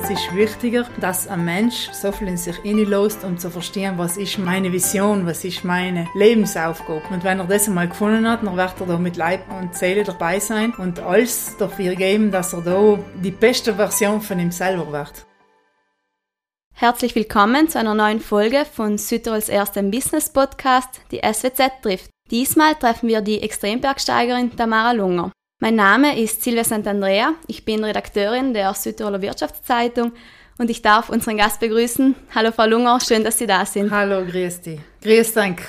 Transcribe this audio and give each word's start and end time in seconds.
Es 0.00 0.10
ist 0.10 0.32
wichtiger, 0.32 0.86
dass 1.00 1.26
ein 1.26 1.44
Mensch 1.44 1.90
so 1.90 2.12
viel 2.12 2.28
in 2.28 2.36
sich 2.36 2.56
hineinlässt, 2.58 3.24
um 3.24 3.36
zu 3.36 3.50
verstehen, 3.50 3.98
was 3.98 4.16
ist 4.16 4.38
meine 4.38 4.72
Vision, 4.72 5.26
was 5.26 5.44
ist 5.44 5.64
meine 5.64 6.06
Lebensaufgabe. 6.14 7.02
Und 7.10 7.24
wenn 7.24 7.40
er 7.40 7.46
das 7.46 7.66
einmal 7.66 7.88
gefunden 7.88 8.28
hat, 8.28 8.44
dann 8.44 8.56
wird 8.56 8.80
er 8.80 8.86
da 8.86 8.96
mit 8.96 9.16
Leib 9.16 9.40
und 9.50 9.74
Seele 9.74 10.04
dabei 10.04 10.38
sein 10.38 10.72
und 10.74 11.00
alles 11.00 11.56
dafür 11.58 11.96
geben, 11.96 12.30
dass 12.30 12.52
er 12.52 12.60
da 12.60 12.96
die 13.24 13.32
beste 13.32 13.74
Version 13.74 14.20
von 14.20 14.38
ihm 14.38 14.52
selber 14.52 14.92
wird. 14.92 15.26
Herzlich 16.72 17.16
willkommen 17.16 17.68
zu 17.68 17.80
einer 17.80 17.96
neuen 17.96 18.20
Folge 18.20 18.64
von 18.72 18.98
Südtirols 18.98 19.48
erstem 19.48 19.90
Business 19.90 20.32
Podcast, 20.32 21.00
die 21.10 21.22
SWZ 21.24 21.82
trifft. 21.82 22.10
Diesmal 22.30 22.76
treffen 22.76 23.08
wir 23.08 23.20
die 23.20 23.42
Extrembergsteigerin 23.42 24.54
Tamara 24.54 24.92
Lunger. 24.92 25.32
Mein 25.60 25.74
Name 25.74 26.16
ist 26.16 26.44
Silvia 26.44 26.62
Sant'Andrea, 26.62 27.30
ich 27.48 27.64
bin 27.64 27.82
Redakteurin 27.82 28.54
der 28.54 28.72
Südtiroler 28.74 29.20
Wirtschaftszeitung 29.20 30.12
und 30.56 30.70
ich 30.70 30.82
darf 30.82 31.10
unseren 31.10 31.36
Gast 31.36 31.58
begrüßen. 31.58 32.14
Hallo 32.32 32.52
Frau 32.52 32.66
Lunger, 32.66 33.00
schön, 33.00 33.24
dass 33.24 33.38
Sie 33.38 33.48
da 33.48 33.66
sind. 33.66 33.90
Hallo, 33.90 34.24
grüß 34.24 34.60
dich. 34.60 34.78
Grüß 35.02 35.34
Dank. 35.34 35.62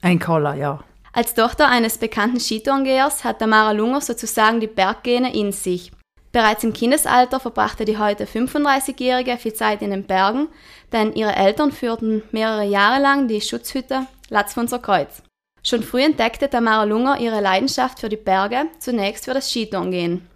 Ein 0.00 0.18
Koller, 0.18 0.54
ja. 0.54 0.82
Als 1.12 1.34
Tochter 1.34 1.68
eines 1.68 1.98
bekannten 1.98 2.40
Skitourengehers 2.40 3.24
hat 3.24 3.40
Tamara 3.40 3.72
Lunger 3.72 4.00
sozusagen 4.00 4.58
die 4.58 4.68
Berggene 4.68 5.34
in 5.34 5.52
sich. 5.52 5.92
Bereits 6.32 6.64
im 6.64 6.72
Kindesalter 6.72 7.38
verbrachte 7.38 7.84
die 7.84 7.98
heute 7.98 8.24
35-Jährige 8.24 9.36
viel 9.36 9.52
Zeit 9.52 9.82
in 9.82 9.90
den 9.90 10.04
Bergen, 10.04 10.48
denn 10.92 11.12
ihre 11.12 11.36
Eltern 11.36 11.72
führten 11.72 12.22
mehrere 12.30 12.64
Jahre 12.64 13.02
lang 13.02 13.28
die 13.28 13.42
Schutzhütte 13.42 14.06
Latzfunzer 14.30 14.78
Kreuz. 14.78 15.22
Schon 15.68 15.82
früh 15.82 16.04
entdeckte 16.04 16.48
Tamara 16.48 16.84
Lunger 16.84 17.18
ihre 17.18 17.40
Leidenschaft 17.40 17.98
für 17.98 18.08
die 18.08 18.16
Berge, 18.16 18.66
zunächst 18.78 19.24
für 19.24 19.34
das 19.34 19.50
Skitourengehen. 19.50 20.28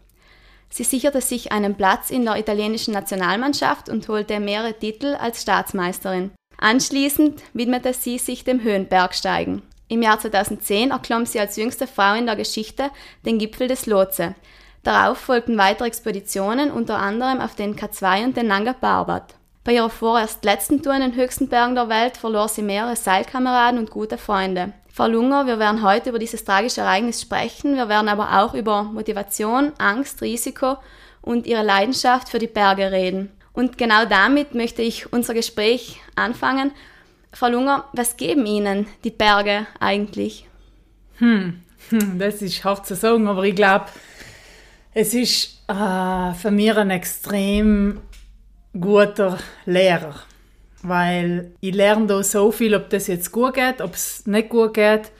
Sie 0.71 0.83
sicherte 0.83 1.21
sich 1.21 1.53
einen 1.53 1.77
Platz 1.77 2.11
in 2.11 2.25
der 2.25 2.37
italienischen 2.37 2.95
Nationalmannschaft 2.95 3.89
und 3.89 4.09
holte 4.09 4.41
mehrere 4.41 4.75
Titel 4.75 5.15
als 5.15 5.43
Staatsmeisterin. 5.43 6.33
Anschließend 6.59 7.43
widmete 7.53 7.95
sie 7.95 8.19
sich 8.19 8.43
dem 8.43 8.65
Höhenbergsteigen. 8.65 9.63
Im 9.87 10.03
Jahr 10.03 10.19
2010 10.19 10.91
erklomm 10.91 11.27
sie 11.27 11.39
als 11.39 11.57
jüngste 11.57 11.87
Frau 11.87 12.15
in 12.15 12.27
der 12.27 12.35
Geschichte 12.35 12.91
den 13.25 13.39
Gipfel 13.39 13.69
des 13.69 13.87
Lotse. 13.87 14.35
Darauf 14.83 15.19
folgten 15.19 15.57
weitere 15.59 15.87
Expeditionen, 15.87 16.73
unter 16.73 16.99
anderem 16.99 17.41
auf 17.41 17.55
den 17.55 17.77
K2 17.77 18.25
und 18.25 18.37
den 18.37 18.49
Nanga 18.49 18.73
Parbat. 18.73 19.37
Bei 19.63 19.75
ihrer 19.75 19.91
vorerst 19.91 20.45
letzten 20.45 20.83
Tour 20.83 20.95
in 20.95 21.03
den 21.03 21.15
höchsten 21.15 21.49
Bergen 21.49 21.77
der 21.77 21.89
Welt 21.89 22.17
verlor 22.17 22.49
sie 22.49 22.63
mehrere 22.63 22.97
Seilkameraden 22.97 23.79
und 23.79 23.93
gute 23.93 24.19
Freunde. 24.19 24.73
Frau 24.93 25.07
Lunger, 25.07 25.47
wir 25.47 25.59
werden 25.59 25.83
heute 25.83 26.11
über 26.11 26.19
dieses 26.19 26.45
tragische 26.45 26.81
Ereignis 26.81 27.21
sprechen. 27.21 27.77
Wir 27.77 27.89
werden 27.89 28.09
aber 28.09 28.43
auch 28.43 28.55
über 28.55 28.83
Motivation, 28.83 29.73
Angst, 29.79 30.21
Risiko 30.21 30.79
und 31.23 31.47
ihre 31.47 31.63
Leidenschaft 31.63 32.29
für 32.29 32.41
die 32.41 32.49
Berge 32.49 32.91
reden. 32.91 33.31
Und 33.53 33.79
genau 33.79 34.05
damit 34.05 34.55
möchte 34.55 34.83
ich 34.83 35.13
unser 35.13 35.35
Gespräch 35.35 36.01
anfangen. 36.17 36.73
Frau 37.33 37.49
Lunger, 37.49 37.85
was 37.93 38.17
geben 38.17 38.47
Ihnen 38.47 38.87
die 39.05 39.11
Berge 39.11 39.67
eigentlich? 39.79 40.49
Hm, 41.19 41.63
das 42.19 42.43
ist 42.43 42.65
hart 42.65 42.87
zu 42.87 42.97
sagen, 42.97 43.29
aber 43.29 43.45
ich 43.45 43.55
glaube, 43.55 43.87
es 44.93 45.15
ist 45.15 45.63
äh, 45.69 46.35
für 46.35 46.51
mich 46.51 46.77
ein 46.77 46.91
extrem 46.91 48.01
guter 48.73 49.39
Lehrer 49.67 50.15
weil 50.83 51.53
ich 51.61 51.75
lerne 51.75 52.07
da 52.07 52.23
so 52.23 52.51
viel, 52.51 52.75
ob 52.75 52.91
das 52.91 53.07
jetzt 53.07 53.33
gut 53.33 53.55
geht, 53.55 53.81
ob 53.81 53.95
es 53.95 54.27
nicht 54.27 54.49
gut 54.49 54.75
geht, 54.75 55.13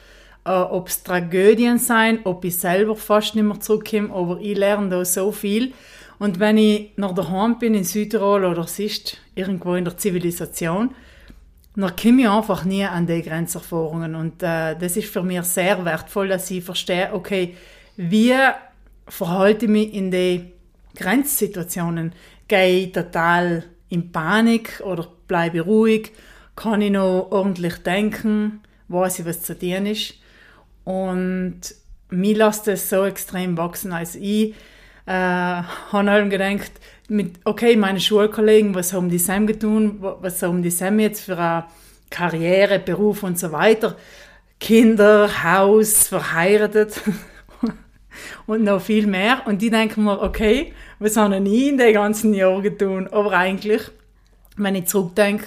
äh, 0.45 0.51
ob 0.51 0.89
es 0.89 1.03
Tragödien 1.03 1.79
sein, 1.79 2.21
ob 2.25 2.45
ich 2.45 2.57
selber 2.57 2.97
fast 2.97 3.35
nicht 3.35 3.45
mehr 3.45 3.61
zurückkomme, 3.61 4.13
aber 4.13 4.39
ich 4.41 4.57
lerne 4.57 4.89
da 4.89 5.05
so 5.05 5.33
viel. 5.33 5.73
Und 6.19 6.39
wenn 6.39 6.59
ich 6.59 6.93
nach 6.97 7.15
daheim 7.15 7.59
bin 7.59 7.75
in 7.75 7.85
Südtirol 7.85 8.45
oder 8.45 8.67
sonst 8.67 9.17
irgendwo 9.35 9.75
in 9.75 9.85
der 9.85 9.97
Zivilisation, 9.97 10.95
dann 11.77 11.97
komme 11.97 12.23
ich 12.23 12.29
einfach 12.29 12.65
nie 12.65 12.85
an 12.85 13.07
die 13.07 13.23
Grenzerfahrungen. 13.23 14.15
Und 14.15 14.43
äh, 14.43 14.77
das 14.77 14.97
ist 14.97 15.09
für 15.09 15.23
mich 15.23 15.43
sehr 15.45 15.83
wertvoll, 15.85 16.29
dass 16.29 16.51
ich 16.51 16.65
verstehe, 16.65 17.11
okay, 17.13 17.55
wie 17.97 18.35
verhalte 19.09 19.65
ich 19.67 19.71
mich 19.71 19.95
in 19.95 20.11
den 20.11 20.53
Grenzsituationen? 20.95 22.13
Gehe 22.49 22.85
ich 22.85 22.93
total 22.93 23.65
in 23.89 24.13
Panik 24.13 24.83
oder 24.85 25.09
bleibe 25.31 25.61
ruhig, 25.61 26.11
kann 26.57 26.83
ich 26.83 26.91
noch 26.91 27.29
ordentlich 27.31 27.79
denken, 27.79 28.61
weiß 28.89 29.21
ich, 29.21 29.27
was 29.27 29.43
zu 29.43 29.57
tun 29.57 29.87
ist. 29.87 30.15
Und 30.85 31.61
mir 32.11 32.37
lässt 32.37 32.67
das 32.67 32.91
so 32.91 33.05
extrem 33.05 33.57
wachsen. 33.57 33.93
Also 33.93 34.19
ich 34.21 34.55
äh, 35.07 35.13
habe 35.13 36.11
halt 36.11 36.31
gedacht, 36.31 36.73
mit, 37.09 37.37
okay, 37.45 37.77
meine 37.77 38.01
Schulkollegen, 38.01 38.75
was 38.75 38.93
haben 38.93 39.09
die 39.09 39.19
Sam 39.19 39.47
getan, 39.47 39.99
was 40.01 40.43
haben 40.43 40.63
die 40.63 40.71
Sam 40.71 40.99
jetzt 40.99 41.25
für 41.25 41.39
eine 41.39 41.65
Karriere, 42.11 42.81
Beruf 42.81 43.23
und 43.23 43.39
so 43.39 43.53
weiter. 43.53 43.97
Kinder, 44.59 45.31
Haus, 45.45 46.09
verheiratet 46.09 47.01
und 48.47 48.65
noch 48.65 48.83
viel 48.83 49.07
mehr. 49.07 49.43
Und 49.47 49.63
die 49.63 49.71
denken 49.71 50.05
mir, 50.05 50.21
okay, 50.21 50.75
was 50.99 51.17
habe 51.17 51.37
ich 51.37 51.69
in 51.69 51.79
den 51.79 51.95
ganzen 51.95 52.35
Jahren 52.35 52.63
getan? 52.63 53.07
Aber 53.09 53.33
eigentlich 53.33 53.83
wenn 54.63 54.75
ich 54.75 54.87
zurückdenke, 54.87 55.47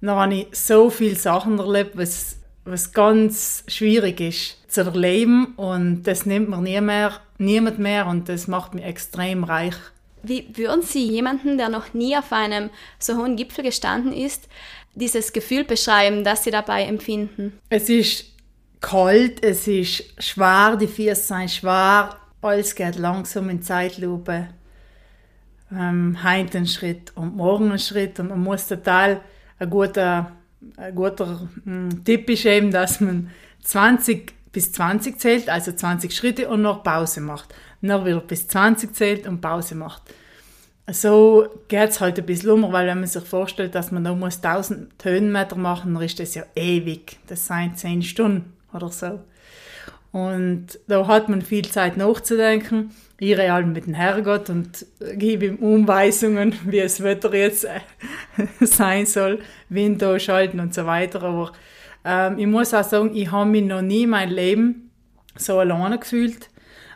dann 0.00 0.16
habe 0.16 0.34
ich 0.34 0.46
so 0.52 0.90
viele 0.90 1.16
Sachen 1.16 1.58
erlebt, 1.58 1.96
was, 1.96 2.36
was 2.64 2.92
ganz 2.92 3.64
schwierig 3.68 4.20
ist 4.20 4.58
zu 4.72 4.82
erleben 4.82 5.54
und 5.56 6.02
das 6.04 6.26
nimmt 6.26 6.48
mir 6.48 6.60
nie 6.60 6.80
mehr, 6.80 7.20
niemand 7.38 7.78
mehr 7.78 8.06
und 8.06 8.28
das 8.28 8.48
macht 8.48 8.74
mich 8.74 8.84
extrem 8.84 9.44
reich. 9.44 9.76
Wie 10.22 10.46
würden 10.54 10.82
Sie 10.82 11.06
jemanden, 11.06 11.58
der 11.58 11.68
noch 11.68 11.92
nie 11.92 12.16
auf 12.16 12.32
einem 12.32 12.70
so 12.98 13.16
hohen 13.16 13.36
Gipfel 13.36 13.62
gestanden 13.62 14.12
ist, 14.12 14.48
dieses 14.94 15.32
Gefühl 15.32 15.64
beschreiben, 15.64 16.24
das 16.24 16.44
Sie 16.44 16.50
dabei 16.50 16.84
empfinden? 16.84 17.58
Es 17.68 17.88
ist 17.88 18.26
kalt, 18.80 19.44
es 19.44 19.66
ist 19.66 20.04
schwer, 20.18 20.76
die 20.80 20.86
Füße 20.86 21.14
sind 21.14 21.50
schwer, 21.50 22.16
alles 22.42 22.74
geht 22.74 22.96
langsam 22.96 23.48
in 23.50 23.62
Zeitlupe 23.62 24.48
ähm, 25.72 26.18
heute 26.22 26.58
einen 26.58 26.66
Schritt 26.66 27.12
und 27.14 27.36
morgen 27.36 27.70
einen 27.70 27.78
Schritt 27.78 28.20
und 28.20 28.28
man 28.28 28.40
muss 28.40 28.66
total 28.66 29.20
ein 29.58 29.70
guter, 29.70 30.32
ein 30.76 30.94
guter 30.94 31.48
hm, 31.64 32.04
Tipp 32.04 32.28
ist 32.30 32.46
eben, 32.46 32.70
dass 32.70 33.00
man 33.00 33.30
20 33.62 34.32
bis 34.52 34.72
20 34.72 35.18
zählt, 35.18 35.48
also 35.48 35.72
20 35.72 36.14
Schritte 36.14 36.48
und 36.48 36.62
noch 36.62 36.82
Pause 36.82 37.20
macht. 37.20 37.54
Dann 37.82 38.04
wieder 38.06 38.20
bis 38.20 38.48
20 38.48 38.94
zählt 38.94 39.26
und 39.26 39.40
Pause 39.40 39.74
macht. 39.74 40.02
So 40.90 41.46
geht 41.68 41.90
es 41.90 42.00
halt 42.00 42.18
ein 42.18 42.26
bisschen 42.26 42.50
um, 42.50 42.72
weil 42.72 42.86
wenn 42.86 43.00
man 43.00 43.08
sich 43.08 43.24
vorstellt, 43.24 43.74
dass 43.74 43.90
man 43.90 44.02
noch 44.02 44.20
1000 44.20 45.02
Höhenmeter 45.02 45.56
machen, 45.56 45.94
dann 45.94 46.02
ist 46.02 46.20
das 46.20 46.34
ja 46.34 46.44
ewig. 46.54 47.18
Das 47.26 47.46
sind 47.46 47.78
10 47.78 48.02
Stunden 48.02 48.52
oder 48.72 48.90
so. 48.90 49.20
Und 50.12 50.78
da 50.86 51.06
hat 51.06 51.28
man 51.28 51.42
viel 51.42 51.68
Zeit 51.68 51.96
nachzudenken. 51.96 52.90
Halt 53.32 53.66
mit 53.66 53.86
dem 53.86 53.94
Herrgott 53.94 54.50
und 54.50 54.86
gebe 55.16 55.46
ihm 55.46 55.56
Umweisungen, 55.56 56.54
wie 56.66 56.80
das 56.80 57.02
Wetter 57.02 57.34
jetzt 57.34 57.64
äh, 57.64 57.80
sein 58.60 59.06
soll, 59.06 59.40
Wind 59.68 60.04
schalten 60.18 60.60
und 60.60 60.74
so 60.74 60.86
weiter. 60.86 61.22
Aber 61.22 61.52
ähm, 62.04 62.38
ich 62.38 62.46
muss 62.46 62.74
auch 62.74 62.84
sagen, 62.84 63.14
ich 63.14 63.30
habe 63.30 63.48
mich 63.48 63.64
noch 63.64 63.82
nie 63.82 64.04
in 64.04 64.10
meinem 64.10 64.34
Leben 64.34 64.90
so 65.36 65.58
alleine 65.58 65.98
gefühlt, 65.98 66.50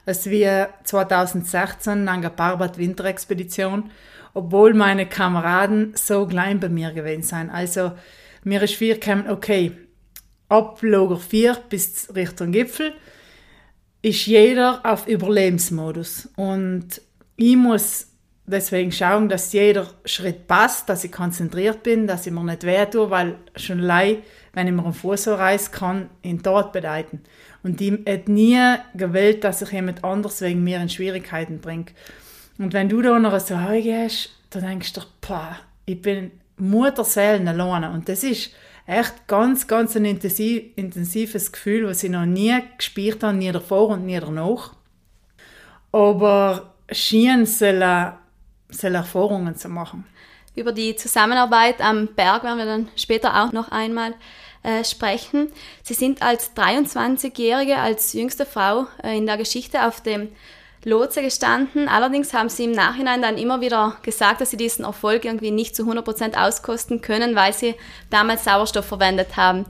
als 0.06 0.28
wie 0.31 0.49
2016 0.84 2.05
Nanga 2.05 2.28
Parbat 2.28 2.78
Winterexpedition, 2.78 3.91
obwohl 4.34 4.75
meine 4.75 5.06
Kameraden 5.06 5.93
so 5.94 6.27
klein 6.27 6.61
bei 6.61 6.69
mir 6.69 6.93
gewesen 6.93 7.22
sind. 7.22 7.50
Also 7.50 7.93
mir 8.44 8.62
ist 8.62 8.75
viel 8.75 8.94
gekommen, 8.94 9.28
okay, 9.28 9.72
ab 10.49 10.78
Lager 10.83 11.17
4 11.17 11.56
bis 11.69 12.15
Richtung 12.15 12.53
Gipfel 12.53 12.93
ist 14.03 14.26
jeder 14.26 14.81
auf 14.84 15.06
Überlebensmodus. 15.06 16.28
Und 16.36 17.00
ich 17.36 17.56
muss 17.56 18.06
deswegen 18.47 18.92
schauen, 18.92 19.28
dass 19.28 19.53
jeder 19.53 19.86
Schritt 20.04 20.46
passt, 20.46 20.88
dass 20.88 21.05
ich 21.05 21.12
konzentriert 21.12 21.82
bin, 21.82 22.06
dass 22.06 22.26
ich 22.26 22.32
mir 22.32 22.44
nicht 22.44 22.64
weh 22.64 22.84
tue, 22.87 23.11
weil 23.11 23.37
schon 23.56 23.81
allein, 23.81 24.19
wenn 24.52 24.67
ich 24.67 24.73
mir 24.73 24.84
einen 24.84 24.94
Fuß 24.94 25.28
reißen 25.28 25.73
kann, 25.73 26.11
in 26.23 26.43
Tod 26.43 26.73
bedeuten. 26.73 27.20
Und 27.62 27.81
ich 27.81 27.93
hätte 28.06 28.32
nie 28.32 28.58
gewählt, 28.94 29.44
dass 29.44 29.62
ich 29.62 29.73
jemand 29.73 30.05
anders 30.05 30.40
wegen 30.40 30.64
mir 30.64 30.81
in 30.81 30.88
Schwierigkeiten 30.88 31.61
bringt. 31.61 31.93
Und 32.56 32.73
wenn 32.73 32.88
du 32.88 33.02
da 33.02 33.19
noch 33.19 33.38
so 33.40 33.56
gehst, 33.73 34.31
dann 34.50 34.62
denkst 34.62 34.94
du, 34.94 35.00
boah, 35.20 35.56
ich 35.84 36.00
bin 36.00 36.31
Mutterseelen 36.56 37.46
alleine. 37.46 37.90
Und 37.90 38.08
das 38.08 38.25
ist 38.25 38.50
echt 38.88 39.26
ganz, 39.26 39.67
ganz 39.67 39.94
ein 39.96 40.06
intensiv, 40.06 40.64
intensives 40.75 41.52
Gefühl, 41.52 41.87
was 41.87 42.02
ich 42.02 42.11
noch 42.11 42.25
nie 42.25 42.58
gespürt 42.79 43.23
habe, 43.23 43.37
nie 43.37 43.52
davor 43.52 43.90
und 43.90 44.06
nie 44.06 44.19
danach. 44.19 44.73
Aber 45.93 46.75
soll, 46.90 48.12
soll 48.70 48.94
Erfahrungen 48.94 49.55
zu 49.56 49.69
machen. 49.69 50.06
Über 50.56 50.73
die 50.73 50.96
Zusammenarbeit 50.96 51.81
am 51.82 52.08
Berg 52.08 52.43
werden 52.44 52.58
wir 52.58 52.64
dann 52.64 52.88
später 52.96 53.44
auch 53.44 53.52
noch 53.52 53.70
einmal 53.70 54.14
äh, 54.62 54.82
sprechen. 54.82 55.52
Sie 55.82 55.94
sind 55.94 56.23
als 56.23 56.56
23-Jährige, 56.56 57.76
als 57.76 58.14
jüngste 58.14 58.46
Frau 58.46 58.87
äh, 59.02 59.17
in 59.19 59.26
der 59.26 59.37
Geschichte 59.37 59.87
auf 59.87 60.00
dem 60.00 60.31
Lotse 60.84 61.22
gestanden. 61.22 61.88
Allerdings 61.88 62.32
haben 62.32 62.48
sie 62.48 62.64
im 62.64 62.72
Nachhinein 62.72 63.22
dann 63.22 63.38
immer 63.38 63.60
wieder 63.60 63.96
gesagt, 64.02 64.40
dass 64.40 64.50
sie 64.50 64.56
diesen 64.56 64.84
Erfolg 64.84 65.25
irgendwie 65.25 65.50
nicht 65.50 65.75
zu 65.75 65.84
100% 65.84 66.36
auskosten 66.36 67.00
können, 67.00 67.34
weil 67.34 67.52
sie 67.52 67.75
damals 68.10 68.44
Sauerstoff 68.44 68.86
verwendet 68.86 69.36
haben. 69.36 69.66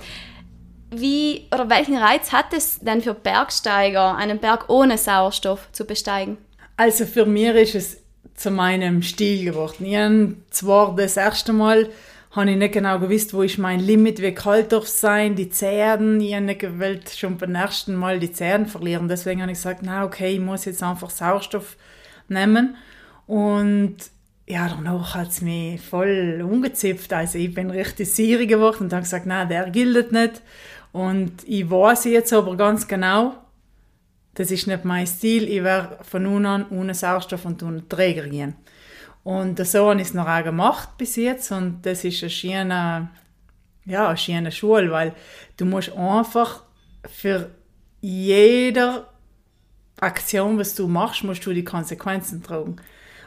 Wie 0.90 1.46
oder 1.52 1.68
welchen 1.68 1.96
Reiz 1.96 2.32
hat 2.32 2.52
es 2.52 2.78
denn 2.80 3.02
für 3.02 3.14
Bergsteiger, 3.14 4.16
einen 4.16 4.38
Berg 4.38 4.68
ohne 4.68 4.96
Sauerstoff 4.96 5.68
zu 5.72 5.84
besteigen? 5.84 6.38
Also 6.76 7.04
für 7.04 7.26
mich 7.26 7.54
ist 7.54 7.74
es 7.74 8.02
zu 8.34 8.50
meinem 8.50 9.02
Stil 9.02 9.44
geworden. 9.44 9.84
Ich 9.84 9.96
habe 9.96 10.36
zwar 10.50 10.94
das 10.94 11.16
erste 11.16 11.52
Mal 11.52 11.90
habe 12.30 12.50
ich 12.50 12.56
nicht 12.56 12.74
genau 12.74 12.98
gewusst, 12.98 13.32
wo 13.32 13.42
ist 13.42 13.58
mein 13.58 13.80
Limit, 13.80 14.20
wie 14.20 14.34
kalt 14.34 14.72
darf 14.72 14.84
es 14.84 15.00
sein, 15.00 15.34
die 15.34 15.48
Zähne, 15.48 16.22
ich 16.22 16.34
habe 16.34 16.44
nicht 16.44 16.60
gewollt, 16.60 17.10
schon 17.10 17.38
beim 17.38 17.54
ersten 17.54 17.94
Mal 17.94 18.20
die 18.20 18.32
Zähne 18.32 18.66
verlieren. 18.66 19.08
Deswegen 19.08 19.40
habe 19.40 19.52
ich 19.52 19.58
gesagt, 19.58 19.80
na 19.82 20.04
okay, 20.04 20.34
ich 20.34 20.40
muss 20.40 20.66
jetzt 20.66 20.82
einfach 20.82 21.10
Sauerstoff 21.10 21.76
nehmen. 22.28 22.76
Und 23.26 23.96
ja, 24.46 24.68
danach 24.68 25.14
hat 25.14 25.28
es 25.28 25.40
mich 25.40 25.80
voll 25.80 26.42
umgezipft. 26.42 27.12
Also 27.12 27.38
ich 27.38 27.54
bin 27.54 27.70
richtig 27.70 28.12
sierig 28.12 28.48
geworden 28.48 28.84
und 28.84 28.92
habe 28.92 29.02
gesagt, 29.02 29.26
nein, 29.26 29.48
der 29.48 29.70
gilt 29.70 30.12
nicht. 30.12 30.42
Und 30.92 31.32
ich 31.46 31.70
weiß 31.70 32.04
jetzt 32.06 32.32
aber 32.32 32.56
ganz 32.56 32.88
genau, 32.88 33.34
das 34.34 34.50
ist 34.50 34.66
nicht 34.66 34.84
mein 34.84 35.06
Stil. 35.06 35.48
Ich 35.48 35.62
werde 35.62 35.98
von 36.02 36.22
nun 36.22 36.46
an 36.46 36.66
ohne 36.70 36.94
Sauerstoff 36.94 37.44
und 37.44 37.62
ohne 37.62 37.86
Träger 37.88 38.26
gehen. 38.26 38.54
Und 39.24 39.64
so 39.66 39.90
habe 39.90 40.00
ich 40.00 40.08
es 40.08 40.14
noch 40.14 40.26
auch 40.26 40.44
gemacht 40.44 40.90
bis 40.98 41.16
jetzt. 41.16 41.50
Und 41.52 41.82
das 41.82 42.04
ist 42.04 42.22
eine 42.22 42.30
schöne, 42.30 43.10
ja, 43.84 44.08
eine 44.08 44.16
schöne 44.16 44.52
Schule, 44.52 44.90
weil 44.90 45.14
du 45.56 45.64
musst 45.64 45.92
einfach 45.92 46.62
für 47.08 47.50
jede 48.00 49.06
Aktion, 50.00 50.58
was 50.58 50.74
du 50.74 50.86
machst, 50.86 51.24
musst 51.24 51.44
du 51.44 51.52
die 51.52 51.64
Konsequenzen 51.64 52.42
tragen. 52.42 52.76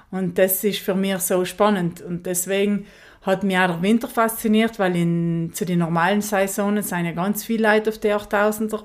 Und 0.09 0.37
das 0.37 0.63
ist 0.63 0.79
für 0.79 0.95
mich 0.95 1.17
so 1.19 1.45
spannend. 1.45 2.01
Und 2.01 2.25
deswegen 2.25 2.85
hat 3.21 3.43
mich 3.43 3.57
auch 3.57 3.67
der 3.67 3.81
Winter 3.81 4.07
fasziniert, 4.07 4.79
weil 4.79 4.95
in, 4.95 5.51
zu 5.53 5.65
den 5.65 5.79
normalen 5.79 6.21
Saisonen 6.21 6.83
sind 6.83 7.05
ja 7.05 7.11
ganz 7.11 7.43
viele 7.43 7.67
Leute 7.67 7.89
auf 7.89 7.99
die 7.99 8.09
8000er. 8.09 8.83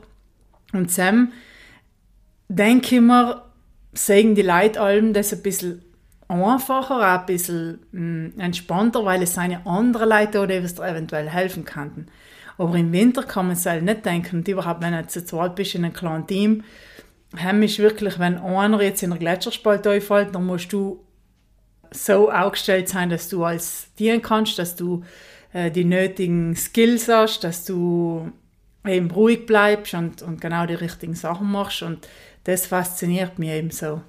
Und 0.73 0.91
Sam, 0.91 1.33
denke 2.49 2.97
ich 2.97 3.01
mir, 3.01 3.43
sehen 3.93 4.35
die 4.35 4.43
Leute 4.43 4.81
allem 4.81 5.13
das 5.13 5.33
ein 5.33 5.43
bisschen 5.43 5.83
einfacher, 6.29 6.97
auch 6.97 7.21
ein 7.21 7.27
bisschen 7.27 7.79
mm, 7.93 8.41
entspannter, 8.41 9.05
weil 9.05 9.23
es 9.23 9.35
seine 9.35 9.65
andere 9.67 10.07
Leute 10.07 10.41
oder 10.41 10.55
eventuell 10.55 11.29
helfen 11.29 11.65
könnten. 11.65 12.07
Aber 12.59 12.75
im 12.77 12.93
Winter 12.93 13.23
kann 13.23 13.47
man 13.47 13.57
es 13.57 13.67
halt 13.67 13.83
nicht 13.83 14.05
denken. 14.05 14.39
Und 14.39 14.49
überhaupt, 14.49 14.83
wenn 14.83 14.93
du 14.93 15.07
zu 15.07 15.25
zweit 15.25 15.55
bist 15.55 15.75
in 15.75 15.85
einem 15.85 15.95
kleinen 15.95 16.27
Team, 16.27 16.65
haben 17.37 17.61
wirklich, 17.61 18.19
wenn 18.19 18.39
einer 18.39 18.81
jetzt 18.83 19.03
in 19.03 19.11
der 19.11 19.19
Gletscherspalte 19.19 19.91
einfällt, 19.91 20.35
dann 20.35 20.47
musst 20.47 20.73
du 20.73 21.05
so 21.91 22.31
aufgestellt 22.31 22.89
sein, 22.89 23.11
dass 23.11 23.29
du 23.29 23.45
als 23.45 23.93
dienen 23.99 24.23
kannst, 24.23 24.59
dass 24.59 24.75
du 24.75 25.05
äh, 25.53 25.71
die 25.71 25.85
nötigen 25.85 26.57
Skills 26.57 27.09
hast, 27.09 27.45
dass 27.45 27.65
du 27.65 28.33
eben 28.87 29.11
ruhig 29.11 29.47
bleibst 29.47 29.95
und, 29.95 30.23
und 30.23 30.41
genau 30.41 30.67
die 30.67 30.75
richtigen 30.75 31.15
Sachen 31.15 31.51
machst. 31.51 31.83
Und 31.83 32.09
das 32.45 32.67
fasziniert 32.67 33.39
mich 33.39 33.51
eben 33.51 33.71
so. 33.71 34.01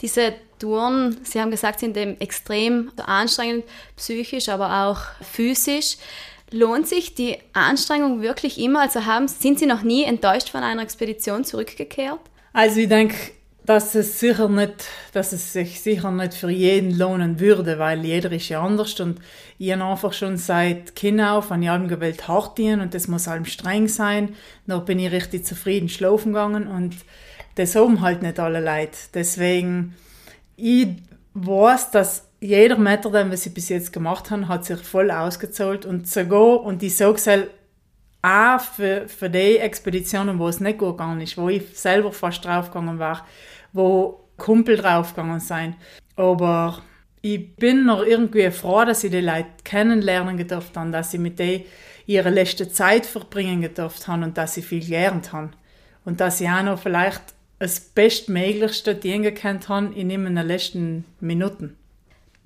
Diese 0.00 0.34
Touren, 0.64 1.18
Sie 1.24 1.40
haben 1.40 1.50
gesagt, 1.50 1.80
sind 1.80 1.96
eben 1.96 2.18
extrem 2.20 2.90
anstrengend, 3.04 3.64
psychisch, 3.96 4.48
aber 4.48 4.86
auch 4.86 5.00
physisch. 5.22 5.98
Lohnt 6.50 6.88
sich 6.88 7.14
die 7.14 7.36
Anstrengung 7.52 8.22
wirklich 8.22 8.58
immer? 8.58 8.80
Also 8.80 9.04
haben, 9.04 9.28
sind 9.28 9.58
Sie 9.58 9.66
noch 9.66 9.82
nie 9.82 10.04
enttäuscht 10.04 10.48
von 10.48 10.62
einer 10.62 10.82
Expedition 10.82 11.44
zurückgekehrt? 11.44 12.20
Also 12.54 12.80
ich 12.80 12.88
denke, 12.88 13.16
dass 13.66 13.94
es 13.94 14.20
sicher 14.20 14.48
nicht, 14.48 14.86
dass 15.12 15.32
es 15.32 15.52
sich 15.52 15.80
sicher 15.80 16.10
nicht 16.10 16.34
für 16.34 16.50
jeden 16.50 16.96
lohnen 16.96 17.40
würde, 17.40 17.78
weil 17.78 18.04
jeder 18.04 18.32
ist 18.32 18.48
ja 18.48 18.62
anders 18.62 18.98
und 19.00 19.20
ich 19.58 19.72
habe 19.72 19.84
einfach 19.84 20.12
schon 20.12 20.36
seit 20.36 20.94
Kind 20.96 21.20
auf 21.20 21.50
an 21.50 21.66
allem 21.66 21.88
gewählt 21.88 22.26
hart 22.26 22.56
dienen 22.56 22.80
und 22.80 22.94
das 22.94 23.08
muss 23.08 23.28
allem 23.28 23.44
streng 23.44 23.88
sein. 23.88 24.34
Dann 24.66 24.84
bin 24.84 24.98
ich 24.98 25.12
richtig 25.12 25.44
zufrieden 25.44 25.88
schlafen 25.88 26.32
gegangen 26.32 26.68
und 26.68 26.94
das 27.56 27.74
haben 27.74 28.00
halt 28.00 28.22
nicht 28.22 28.38
alle 28.38 28.60
Leute. 28.60 28.96
Deswegen, 29.12 29.94
ich 30.56 30.88
weiß, 31.34 31.90
dass 31.90 32.28
jeder 32.40 32.76
Meter, 32.76 33.10
den 33.10 33.34
sie 33.36 33.50
bis 33.50 33.68
jetzt 33.68 33.92
gemacht 33.92 34.30
haben, 34.30 34.48
hat 34.48 34.64
sich 34.64 34.80
voll 34.80 35.10
ausgezahlt 35.10 35.86
und 35.86 36.06
sogar, 36.06 36.62
und 36.62 36.82
ich 36.82 36.96
sage 36.96 37.14
es 37.14 37.26
halt 37.26 37.50
auch 38.22 38.60
für, 38.60 39.08
für 39.08 39.28
die 39.28 39.58
Expeditionen, 39.58 40.38
wo 40.38 40.48
es 40.48 40.60
nicht 40.60 40.78
gut 40.78 40.98
gegangen 40.98 41.20
ist, 41.20 41.36
wo 41.36 41.48
ich 41.48 41.62
selber 41.74 42.12
fast 42.12 42.44
draufgegangen 42.44 42.98
war, 42.98 43.26
wo 43.72 44.28
Kumpel 44.36 44.76
draufgegangen 44.76 45.40
sind. 45.40 45.76
Aber 46.16 46.82
ich 47.20 47.56
bin 47.56 47.84
noch 47.84 48.04
irgendwie 48.04 48.50
froh, 48.50 48.84
dass 48.84 49.04
ich 49.04 49.10
die 49.10 49.20
Leute 49.20 49.48
kennenlernen 49.64 50.36
gedurft 50.36 50.76
habe, 50.76 50.90
dass 50.90 51.14
ich 51.14 51.20
mit 51.20 51.38
denen 51.38 51.64
ihre 52.06 52.30
letzte 52.30 52.70
Zeit 52.70 53.06
verbringen 53.06 53.62
gedurft 53.62 54.06
habe 54.08 54.24
und 54.24 54.36
dass 54.36 54.54
sie 54.54 54.62
viel 54.62 54.84
gelernt 54.84 55.32
haben. 55.32 55.52
Und 56.04 56.20
dass 56.20 56.40
ich 56.40 56.48
auch 56.48 56.62
noch 56.62 56.78
vielleicht 56.78 57.22
das 57.58 57.80
Bestmöglichste 57.80 58.94
dienen 58.94 59.34
können 59.34 59.68
habe 59.68 59.94
in 59.94 60.08
den 60.08 60.34
letzten 60.34 61.04
Minuten. 61.20 61.76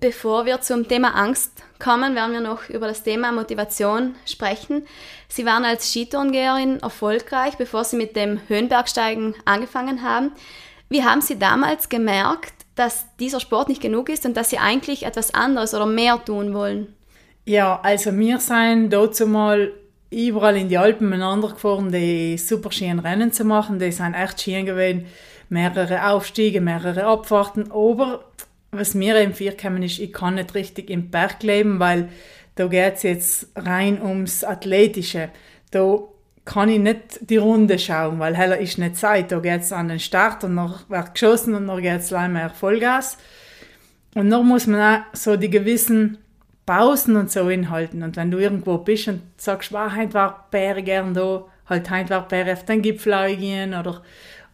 Bevor 0.01 0.47
wir 0.47 0.61
zum 0.61 0.87
Thema 0.87 1.17
Angst 1.17 1.65
kommen, 1.81 2.15
werden 2.15 2.33
wir 2.33 2.41
noch 2.41 2.69
über 2.69 2.87
das 2.87 3.03
Thema 3.03 3.33
Motivation 3.33 4.15
sprechen. 4.27 4.87
Sie 5.27 5.45
waren 5.45 5.65
als 5.65 5.91
Skitourengeherin 5.91 6.79
erfolgreich, 6.79 7.57
bevor 7.57 7.83
Sie 7.83 7.97
mit 7.97 8.15
dem 8.15 8.39
Höhenbergsteigen 8.47 9.35
angefangen 9.45 10.03
haben. 10.03 10.31
Wie 10.89 11.03
haben 11.03 11.21
Sie 11.21 11.37
damals 11.37 11.89
gemerkt, 11.89 12.55
dass 12.77 13.07
dieser 13.19 13.41
Sport 13.41 13.69
nicht 13.69 13.83
genug 13.83 14.09
ist 14.09 14.25
und 14.25 14.37
dass 14.37 14.51
Sie 14.51 14.59
eigentlich 14.59 15.05
etwas 15.05 15.35
anderes 15.35 15.75
oder 15.75 15.87
mehr 15.87 16.25
tun 16.25 16.55
wollen? 16.55 16.95
Ja, 17.45 17.81
also 17.83 18.17
wir 18.17 18.39
sind 18.39 18.91
dazu 18.91 19.27
mal 19.27 19.73
überall 20.11 20.57
in 20.57 20.69
die 20.69 20.79
Alpen 20.79 21.09
miteinander 21.09 21.49
gefahren, 21.49 21.93
die 21.93 22.39
super 22.39 22.73
schönen 22.73 22.99
Rennen 22.99 23.33
zu 23.33 23.45
machen. 23.45 23.79
Die 23.79 23.93
sind 23.93 24.15
echt 24.15 24.41
schön 24.41 24.67
gewesen. 24.67 25.07
Mehrere 25.49 26.09
Aufstiege, 26.11 26.61
mehrere 26.61 27.05
Abfahrten. 27.05 27.71
Aber 27.71 28.25
was 28.71 28.95
mir 28.95 29.17
eben 29.17 29.35
vorgekommen 29.35 29.83
ist, 29.83 29.99
ich 29.99 30.13
kann 30.13 30.35
nicht 30.35 30.55
richtig 30.55 30.91
im 30.91 31.11
Berg 31.11 31.43
leben, 31.43 31.79
weil 31.81 32.09
da 32.55 32.67
geht 32.67 32.95
es 32.97 33.03
jetzt 33.03 33.49
rein 33.57 34.01
ums 34.03 34.45
Athletische. 34.45 35.31
Da 35.71 35.99
kann 36.45 36.71
ich 36.71 36.79
nicht 36.79 37.21
die 37.21 37.37
Runde 37.37 37.79
schauen, 37.79 38.19
weil 38.19 38.37
heller 38.37 38.59
ist 38.59 38.79
nicht 38.79 38.97
Zeit. 38.97 39.31
Da 39.31 39.39
geht 39.39 39.61
es 39.61 39.73
an 39.73 39.89
den 39.89 40.01
Start 40.01 40.45
und 40.45 40.55
noch 40.55 40.89
wird 40.89 41.15
geschossen 41.15 41.55
und 41.55 41.67
dann 41.67 41.83
geht 41.83 42.01
es 42.01 42.11
mehr 42.11 42.51
Vollgas. 42.51 43.19
Und 44.15 44.29
noch 44.29 44.43
muss 44.43 44.67
man 44.67 44.81
auch 44.81 45.05
so 45.13 45.37
die 45.37 45.51
gewissen 45.51 46.19
Pausen 46.69 47.17
und 47.17 47.31
so 47.31 47.49
inhalten. 47.49 48.03
Und 48.03 48.17
wenn 48.17 48.31
du 48.31 48.37
irgendwo 48.37 48.77
bist 48.77 49.09
und 49.09 49.23
sagst, 49.39 49.73
wow, 49.73 49.91
heute 49.97 50.13
war 50.13 50.49
Bäre 50.51 50.83
gern 50.83 51.15
da, 51.15 51.47
halt 51.67 51.91
heute 51.91 52.11
war 52.11 52.29
Bäre 52.29 52.53
auf 52.53 52.67
den 52.67 52.83
Gipfel 52.83 53.37
gehen 53.39 53.73
oder, 53.73 54.03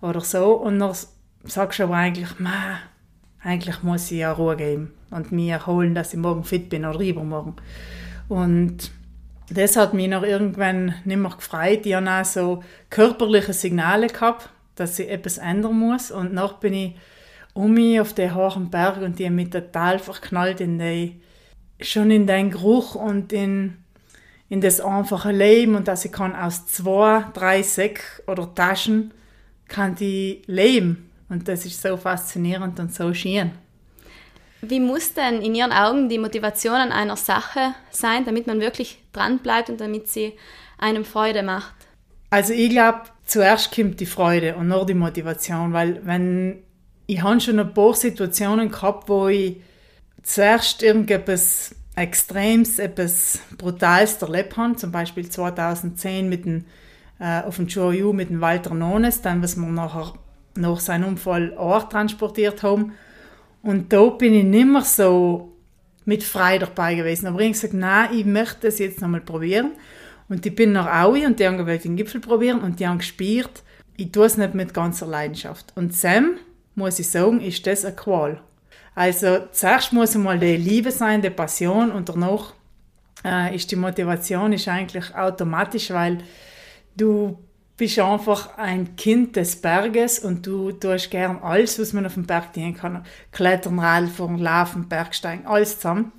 oder 0.01 0.21
so. 0.21 0.53
Und 0.53 0.79
dann 0.79 0.95
sagst 1.43 1.81
du 1.81 1.83
aber 1.83 1.97
eigentlich, 1.97 2.29
eigentlich 3.43 3.83
muss 3.83 4.13
ich 4.13 4.19
ja 4.19 4.31
Ruhe 4.31 4.55
geben 4.55 4.93
und 5.11 5.33
mich 5.33 5.49
erholen, 5.49 5.97
dass 5.97 6.15
ich 6.15 6.21
morgen 6.21 6.45
fit 6.45 6.69
bin 6.69 6.85
oder 6.85 7.01
übermorgen. 7.01 7.57
Und 8.29 8.93
das 9.51 9.77
hat 9.77 9.93
mich 9.93 10.09
noch 10.09 10.23
irgendwann 10.23 10.95
nicht 11.05 11.19
mehr 11.19 11.33
gefreut. 11.33 11.85
Ich 11.85 11.95
habe 11.95 12.09
auch 12.09 12.25
so 12.25 12.63
körperliche 12.91 13.53
Signale 13.53 14.07
gehabt, 14.07 14.51
dass 14.77 15.01
ich 15.01 15.11
etwas 15.11 15.39
ändern 15.39 15.77
muss. 15.77 16.13
Und 16.13 16.33
noch 16.33 16.61
bin 16.61 16.75
ich 16.75 16.95
um 17.55 17.75
mich 17.75 18.01
auf 18.01 18.13
den 18.13 18.37
hohen 18.37 18.71
Berg 18.71 18.99
und 18.99 19.19
die 19.19 19.29
mich 19.31 19.51
total 19.51 19.99
verknallt 19.99 20.61
in 20.61 20.79
die 20.79 21.21
schon 21.81 22.11
in 22.11 22.27
den 22.27 22.51
Geruch 22.51 22.95
und 22.95 23.33
in, 23.33 23.79
in 24.49 24.61
das 24.61 24.81
einfache 24.81 25.33
Leben 25.33 25.75
und 25.75 25.89
dass 25.89 26.05
ich 26.05 26.13
kann 26.13 26.35
aus 26.35 26.67
zwei, 26.67 27.25
drei 27.35 27.63
Säcken 27.63 28.05
oder 28.27 28.55
Taschen 28.55 29.13
kann 29.69 29.95
die 29.95 30.43
leben. 30.47 31.11
Und 31.29 31.49
das 31.49 31.65
ist 31.67 31.81
so 31.81 31.97
faszinierend 31.97 32.79
und 32.79 32.95
so 32.95 33.13
schön. 33.15 33.53
Wie 34.61 34.81
muss 34.81 35.13
denn 35.13 35.43
in 35.43 35.55
Ihren 35.55 35.73
Augen 35.73 36.09
die 36.09 36.19
Motivation 36.19 36.75
an 36.75 36.93
einer 36.93 37.17
Sache 37.17 37.75
sein, 37.91 38.25
damit 38.25 38.47
man 38.47 38.61
wirklich 38.61 38.99
dran 39.13 39.39
bleibt 39.39 39.69
und 39.69 39.81
damit 39.81 40.09
sie 40.09 40.33
einem 40.79 41.05
Freude 41.05 41.43
macht? 41.43 41.75
Also 42.31 42.53
ich 42.53 42.71
glaube, 42.71 43.03
zuerst 43.27 43.75
kommt 43.75 44.01
die 44.01 44.07
Freude 44.07 44.57
und 44.57 44.69
noch 44.69 44.87
die 44.87 44.95
Motivation, 44.95 45.73
weil 45.73 46.01
wenn 46.05 46.63
ich 47.07 47.23
habe 47.23 47.41
schon 47.41 47.61
ein 47.61 47.75
paar 47.75 47.95
Situationen 47.95 48.71
gehabt, 48.71 49.09
wo 49.09 49.29
ich 49.29 49.61
zuerst 50.25 50.83
irgendetwas 50.83 51.75
Extremes, 51.95 52.81
etwas 52.81 53.39
Brutales 53.57 54.21
erlebt 54.21 54.57
habe, 54.57 54.75
zum 54.75 54.91
Beispiel 54.91 55.29
2010 55.29 56.29
mit 56.29 56.45
dem, 56.45 56.65
äh, 57.21 57.43
auf 57.43 57.57
dem 57.57 57.69
Chuoyu 57.69 58.13
mit 58.13 58.31
dem 58.31 58.41
Walter 58.41 58.75
Nones, 58.75 59.23
dann 59.23 59.43
was 59.43 59.57
wir 59.57 59.67
nachher 59.67 60.15
nach 60.57 60.81
seinem 60.81 61.09
Unfall 61.09 61.57
auch 61.57 61.89
transportiert 61.89 62.63
haben. 62.63 62.95
Und 63.63 63.93
da 63.93 64.05
bin 64.11 64.35
ich 64.35 64.45
nicht 64.45 64.67
mehr 64.67 64.83
so 64.83 65.53
mit 66.05 66.23
frei 66.23 66.59
dabei 66.59 66.95
gewesen. 66.95 67.27
Aber 67.27 67.39
ich 67.41 67.47
habe 67.47 67.53
gesagt, 67.53 67.75
nein, 67.75 68.11
ich 68.13 68.25
möchte 68.25 68.69
es 68.69 68.79
jetzt 68.79 69.01
nochmal 69.01 69.21
probieren. 69.21 69.73
Und 70.29 70.45
ich 70.45 70.55
bin 70.55 70.73
nach 70.73 70.87
Aui 71.03 71.27
und 71.27 71.39
die 71.39 71.47
haben 71.47 71.65
den 71.65 71.97
Gipfel 71.97 72.21
probieren 72.21 72.61
und 72.61 72.81
die 72.81 72.89
haben 72.89 72.99
gespürt, 72.99 73.63
ich 73.97 74.11
tue 74.11 74.27
es 74.27 74.37
nicht 74.37 74.55
mit 74.55 74.75
ganzer 74.75 75.07
Leidenschaft. 75.07 75.73
Und 75.77 75.95
Sam 75.95 76.37
muss 76.75 76.99
ich 76.99 77.09
sagen, 77.09 77.41
ist 77.41 77.67
das 77.67 77.85
eine 77.85 77.95
Qual. 77.95 78.41
Also 78.95 79.49
zuerst 79.51 79.93
muss 79.93 80.15
einmal 80.15 80.39
die 80.39 80.57
Liebe 80.57 80.91
sein, 80.91 81.23
die 81.23 81.31
Passion 81.31 81.91
und 81.91 82.09
danach 82.09 82.55
äh, 83.25 83.55
ist 83.55 83.71
die 83.71 83.77
Motivation 83.77 84.53
ist 84.53 84.69
eigentlich 84.69 85.15
automatisch, 85.15 85.91
weil 85.91 86.19
du 86.97 87.39
bist 87.77 87.99
einfach 87.99 88.57
ein 88.57 88.95
Kind 88.95 89.35
des 89.35 89.57
Berges 89.57 90.21
und 90.21 90.47
du 90.47 90.71
tust 90.73 91.11
gern 91.11 91.39
alles, 91.43 91.79
was 91.79 91.93
man 91.93 92.07
auf 92.07 92.15
dem 92.15 92.27
Berg 92.27 92.53
dienen 92.53 92.75
kann. 92.75 93.05
Klettern, 93.33 93.81
Radfahren, 93.81 94.39
Laufen, 94.39 94.89
Bergsteigen, 94.89 95.47
alles 95.47 95.77
zusammen. 95.77 96.13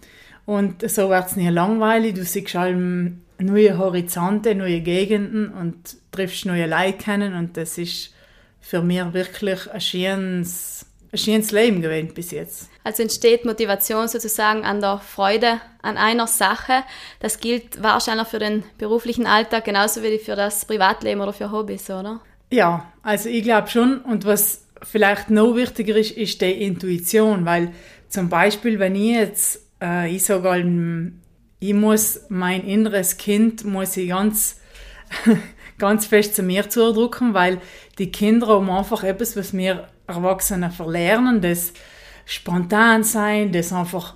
Und 0.46 0.88
so 0.89 1.10
wird 1.10 1.27
es 1.27 1.36
nie 1.38 1.48
langweilig. 1.48 2.15
Du 2.15 2.25
siehst 2.25 2.55
allem 2.55 3.22
neue 3.39 3.77
Horizonte, 3.77 4.53
neue 4.53 4.82
Gegenden 4.82 5.50
und 5.50 5.98
triffst 6.12 6.46
neue 6.46 6.67
Leute 6.67 6.98
kennen 6.98 7.34
und 7.34 7.58
das 7.58 7.77
ist 7.77 8.13
für 8.62 8.82
mich 8.82 9.13
wirklich 9.13 9.72
ein 9.72 9.82
schönes, 9.82 10.86
schönes 11.17 11.51
Leben 11.51 11.81
gewesen 11.81 12.13
bis 12.13 12.31
jetzt. 12.31 12.69
Also 12.84 13.03
entsteht 13.03 13.45
Motivation 13.45 14.07
sozusagen 14.07 14.63
an 14.63 14.81
der 14.81 15.00
Freude 15.00 15.60
an 15.81 15.98
einer 15.98 16.27
Sache. 16.27 16.84
Das 17.19 17.39
gilt 17.39 17.81
wahrscheinlich 17.81 18.27
für 18.27 18.39
den 18.39 18.63
beruflichen 18.77 19.25
Alltag 19.25 19.65
genauso 19.65 20.03
wie 20.03 20.17
für 20.19 20.36
das 20.36 20.65
Privatleben 20.65 21.22
oder 21.22 21.34
für 21.34 21.51
Hobbys, 21.51 21.89
oder? 21.89 22.22
Ja, 22.51 22.91
also 23.03 23.29
ich 23.29 23.43
glaube 23.43 23.69
schon. 23.69 24.00
Und 24.01 24.25
was 24.25 24.65
vielleicht 24.84 25.29
noch 25.29 25.55
wichtiger 25.55 25.95
ist, 25.95 26.12
ist 26.12 26.41
die 26.41 26.63
Intuition, 26.63 27.45
weil 27.45 27.72
zum 28.10 28.29
Beispiel, 28.29 28.79
wenn 28.79 28.95
ich 28.95 29.12
jetzt, 29.12 29.62
äh, 29.81 30.13
ich 30.13 30.24
sage 30.24 31.12
ich 31.60 31.74
muss 31.74 32.22
mein 32.29 32.65
inneres 32.65 33.17
Kind 33.17 33.65
muss 33.65 33.98
ich 33.98 34.10
ganz 34.10 34.60
ganz 35.77 36.05
fest 36.05 36.36
zu 36.36 36.43
mir 36.43 36.69
zudrücken, 36.69 37.34
weil 37.34 37.60
die 37.98 38.12
Kinder 38.12 38.48
haben 38.48 38.69
einfach 38.69 39.03
etwas, 39.03 39.36
was 39.36 39.55
wir 39.55 39.88
Erwachsene 40.07 40.71
verlernen, 40.71 41.41
das 41.41 41.74
spontan 42.25 43.03
sein, 43.03 43.51
das 43.51 43.71
einfach 43.74 44.15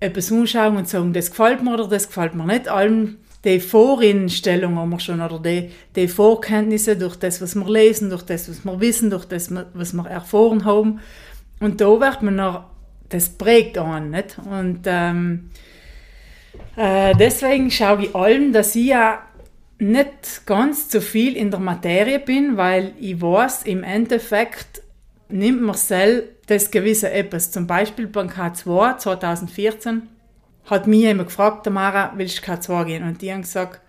etwas 0.00 0.32
anschauen 0.32 0.76
und 0.76 0.88
sagen, 0.88 1.12
das 1.12 1.30
gefällt 1.30 1.62
mir 1.62 1.74
oder 1.74 1.88
das 1.88 2.08
gefällt 2.08 2.34
mir 2.34 2.46
nicht. 2.46 2.68
Allem 2.68 3.18
die 3.44 3.60
Vorinstellung 3.60 4.76
haben 4.76 4.90
wir 4.90 5.00
schon 5.00 5.20
oder 5.20 5.38
die, 5.38 5.70
die 5.96 6.08
Vorkenntnisse 6.08 6.96
durch 6.96 7.16
das, 7.16 7.40
was 7.40 7.54
wir 7.54 7.68
lesen, 7.68 8.10
durch 8.10 8.22
das, 8.22 8.48
was 8.48 8.64
wir 8.64 8.80
wissen, 8.80 9.10
durch 9.10 9.24
das, 9.24 9.52
was 9.74 9.92
wir 9.92 10.06
erfahren 10.06 10.64
haben. 10.64 11.00
Und 11.60 11.80
da 11.80 11.86
wird 11.86 12.22
man 12.22 12.36
noch, 12.36 12.64
das 13.08 13.30
prägt 13.30 13.78
an, 13.78 14.10
nicht? 14.10 14.38
Und 14.38 14.80
ähm, 14.86 15.50
äh, 16.76 17.14
deswegen 17.16 17.70
schaue 17.70 18.04
ich 18.04 18.14
allem, 18.14 18.52
dass 18.52 18.76
ich 18.76 18.86
ja 18.86 19.20
nicht 19.78 20.46
ganz 20.46 20.90
so 20.90 21.00
viel 21.00 21.36
in 21.36 21.50
der 21.50 21.60
Materie 21.60 22.20
bin, 22.20 22.56
weil 22.56 22.92
ich 23.00 23.20
weiß, 23.20 23.64
im 23.64 23.82
Endeffekt 23.82 24.82
nimmt 25.32 25.76
selbst 25.76 26.28
das 26.46 26.70
gewisse 26.70 27.10
etwas. 27.10 27.50
Zum 27.50 27.66
Beispiel 27.66 28.06
beim 28.06 28.28
K2 28.28 28.98
2014 28.98 30.02
hat 30.66 30.86
mich 30.86 31.00
jemand 31.00 31.28
gefragt, 31.28 31.64
Tamara, 31.64 32.12
willst 32.16 32.38
du 32.38 32.50
K2 32.50 32.84
gehen? 32.84 33.02
Und 33.04 33.20
die 33.22 33.32
haben 33.32 33.42
gesagt, 33.42 33.80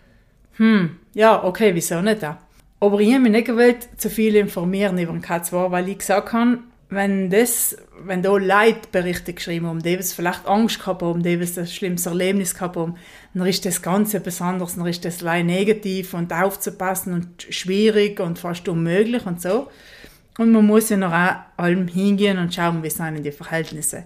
hm, 0.58 0.98
ja, 1.14 1.44
okay, 1.44 1.74
wieso 1.74 2.02
nicht 2.02 2.24
da? 2.24 2.40
Aber 2.80 3.00
ich 3.00 3.14
habe 3.14 3.24
mich 3.24 3.32
nicht 3.32 3.48
gewollt, 3.48 3.88
zu 3.98 4.10
viel 4.10 4.36
informieren 4.36 4.98
über 4.98 5.14
den 5.14 5.22
K2, 5.22 5.72
weil 5.72 5.90
ich 5.90 6.00
gesagt 6.00 6.34
habe, 6.34 6.60
wenn 6.90 7.30
das, 7.30 7.78
wenn 8.04 8.22
da 8.22 8.32
Leute 8.32 8.88
Berichte 8.92 9.34
geschrieben 9.34 9.68
haben, 9.68 9.82
die 9.82 9.98
vielleicht 9.98 10.46
Angst 10.48 10.80
gehabt 10.80 11.02
haben, 11.02 11.24
die 11.24 11.38
ein 11.38 11.68
schlimmes 11.68 12.06
Erlebnis 12.06 12.54
gehabt 12.54 12.76
haben, 12.76 12.96
dann 13.34 13.48
ist 13.48 13.66
das 13.66 13.82
Ganze 13.82 14.20
besonders, 14.20 14.76
dann 14.76 14.86
ist 14.86 15.06
das 15.06 15.22
leider 15.22 15.46
negativ 15.46 16.14
und 16.14 16.32
aufzupassen 16.34 17.14
und 17.14 17.48
schwierig 17.50 18.20
und 18.20 18.38
fast 18.38 18.68
unmöglich 18.68 19.26
und 19.26 19.42
so. 19.42 19.70
Und 20.38 20.52
man 20.52 20.66
muss 20.66 20.90
ja 20.90 20.98
noch 20.98 21.14
allem 21.58 21.88
hingehen 21.88 22.40
und 22.40 22.54
schauen, 22.54 22.82
wie 22.82 22.90
sind 22.90 23.24
die 23.24 23.32
Verhältnisse. 23.32 24.06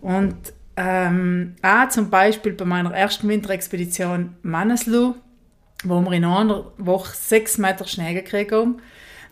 Und 0.00 0.36
ähm, 0.76 1.56
auch 1.62 1.88
zum 1.88 2.10
Beispiel 2.10 2.52
bei 2.52 2.64
meiner 2.64 2.94
ersten 2.94 3.28
Winterexpedition 3.28 4.36
Manneslu, 4.42 5.14
wo 5.84 6.00
wir 6.00 6.12
in 6.12 6.24
einer 6.24 6.70
Woche 6.78 7.16
sechs 7.16 7.58
Meter 7.58 7.86
Schnee 7.86 8.14
gekriegt 8.14 8.52
haben, 8.52 8.80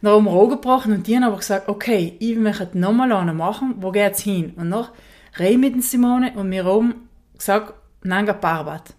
dann 0.03 0.13
haben 0.13 0.25
wir 0.25 0.33
angebrochen 0.33 0.93
und 0.93 1.07
die 1.07 1.17
haben 1.17 1.25
aber 1.25 1.39
gesagt, 1.39 1.69
okay, 1.69 2.17
ich 2.19 2.37
möchte 2.37 2.79
nochmal 2.79 3.13
eine 3.13 3.33
machen, 3.33 3.77
wo 3.79 3.93
geht's 3.93 4.21
hin? 4.21 4.53
Und 4.57 4.69
noch 4.69 4.91
reden 5.39 5.61
mit 5.61 5.83
Simone 5.85 6.33
und 6.35 6.51
wir 6.51 6.65
haben 6.65 7.09
gesagt, 7.37 7.75
Nanga 8.03 8.33
Parbat. 8.33 8.95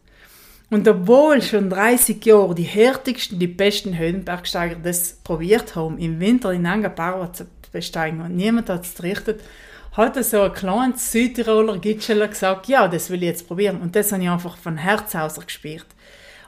Und 0.69 0.87
obwohl 0.87 1.41
schon 1.41 1.69
30 1.69 2.25
Jahre 2.25 2.53
die 2.53 2.63
härtigsten, 2.63 3.39
die 3.39 3.47
besten 3.47 3.97
Höhenbergsteiger 3.97 4.75
das 4.83 5.13
probiert 5.23 5.75
haben, 5.75 5.97
im 5.97 6.19
Winter 6.19 6.51
in 6.51 6.63
Nanga 6.63 6.89
Parbat 6.89 7.37
zu 7.37 7.45
besteigen 7.71 8.21
und 8.21 8.35
niemand 8.35 8.69
hat 8.69 8.83
es 8.83 8.95
gerichtet, 8.95 9.41
hat 9.93 10.23
so 10.23 10.41
ein 10.41 10.53
kleines 10.53 11.11
Südtiroler 11.11 11.79
Gitscheler 11.79 12.27
gesagt, 12.27 12.67
ja, 12.67 12.87
das 12.87 13.09
will 13.09 13.23
ich 13.23 13.29
jetzt 13.29 13.47
probieren. 13.47 13.81
Und 13.81 13.95
das 13.95 14.11
habe 14.11 14.21
ich 14.21 14.29
einfach 14.29 14.57
von 14.57 14.77
Herz 14.77 15.15
aus 15.15 15.39
gespielt. 15.39 15.87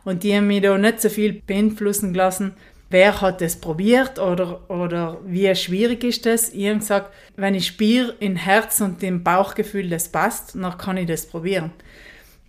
Und 0.03 0.23
die 0.23 0.35
haben 0.35 0.47
mich 0.47 0.61
da 0.61 0.77
nicht 0.77 1.01
so 1.01 1.09
viel 1.09 1.41
beeinflussen 1.45 2.13
gelassen, 2.13 2.53
wer 2.89 3.21
hat 3.21 3.41
das 3.41 3.55
probiert 3.55 4.19
oder, 4.19 4.69
oder 4.69 5.19
wie 5.25 5.53
schwierig 5.55 6.03
ist 6.03 6.25
das? 6.25 6.49
Ich 6.49 6.67
habe 6.67 6.79
gesagt, 6.79 7.13
wenn 7.37 7.55
ich 7.55 7.67
spüre 7.67 8.15
im 8.19 8.35
Herz 8.35 8.81
und 8.81 9.01
im 9.03 9.23
Bauchgefühl, 9.23 9.89
das 9.89 10.09
passt, 10.09 10.55
dann 10.55 10.77
kann 10.77 10.97
ich 10.97 11.07
das 11.07 11.25
probieren. 11.25 11.71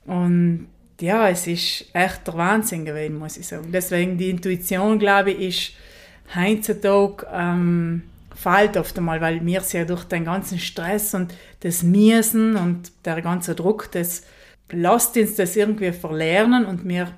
Und 0.07 0.69
ja, 1.02 1.28
es 1.28 1.47
ist 1.47 1.87
echt 1.92 2.26
der 2.26 2.35
Wahnsinn 2.35 2.85
gewesen, 2.85 3.19
muss 3.19 3.37
ich 3.37 3.47
sagen. 3.47 3.71
Deswegen 3.73 4.19
die 4.19 4.30
Intuition, 4.30 4.99
glaube 4.99 5.33
ich, 5.33 5.71
ist 5.71 6.37
heutzutage 6.37 7.26
ähm, 7.33 8.02
fehlt 8.35 8.76
oft 8.76 8.97
einmal, 8.97 9.21
weil 9.21 9.45
wir 9.45 9.62
ja 9.73 9.85
durch 9.85 10.04
den 10.04 10.25
ganzen 10.25 10.59
Stress 10.59 11.14
und 11.14 11.35
das 11.61 11.83
Miesen 11.83 12.57
und 12.57 12.92
der 13.04 13.21
ganze 13.21 13.54
Druck, 13.54 13.90
das 13.92 14.23
lasst 14.71 15.16
uns 15.16 15.35
das 15.35 15.57
irgendwie 15.57 15.92
verlernen 15.92 16.64
und 16.64 16.87
wir 16.88 17.12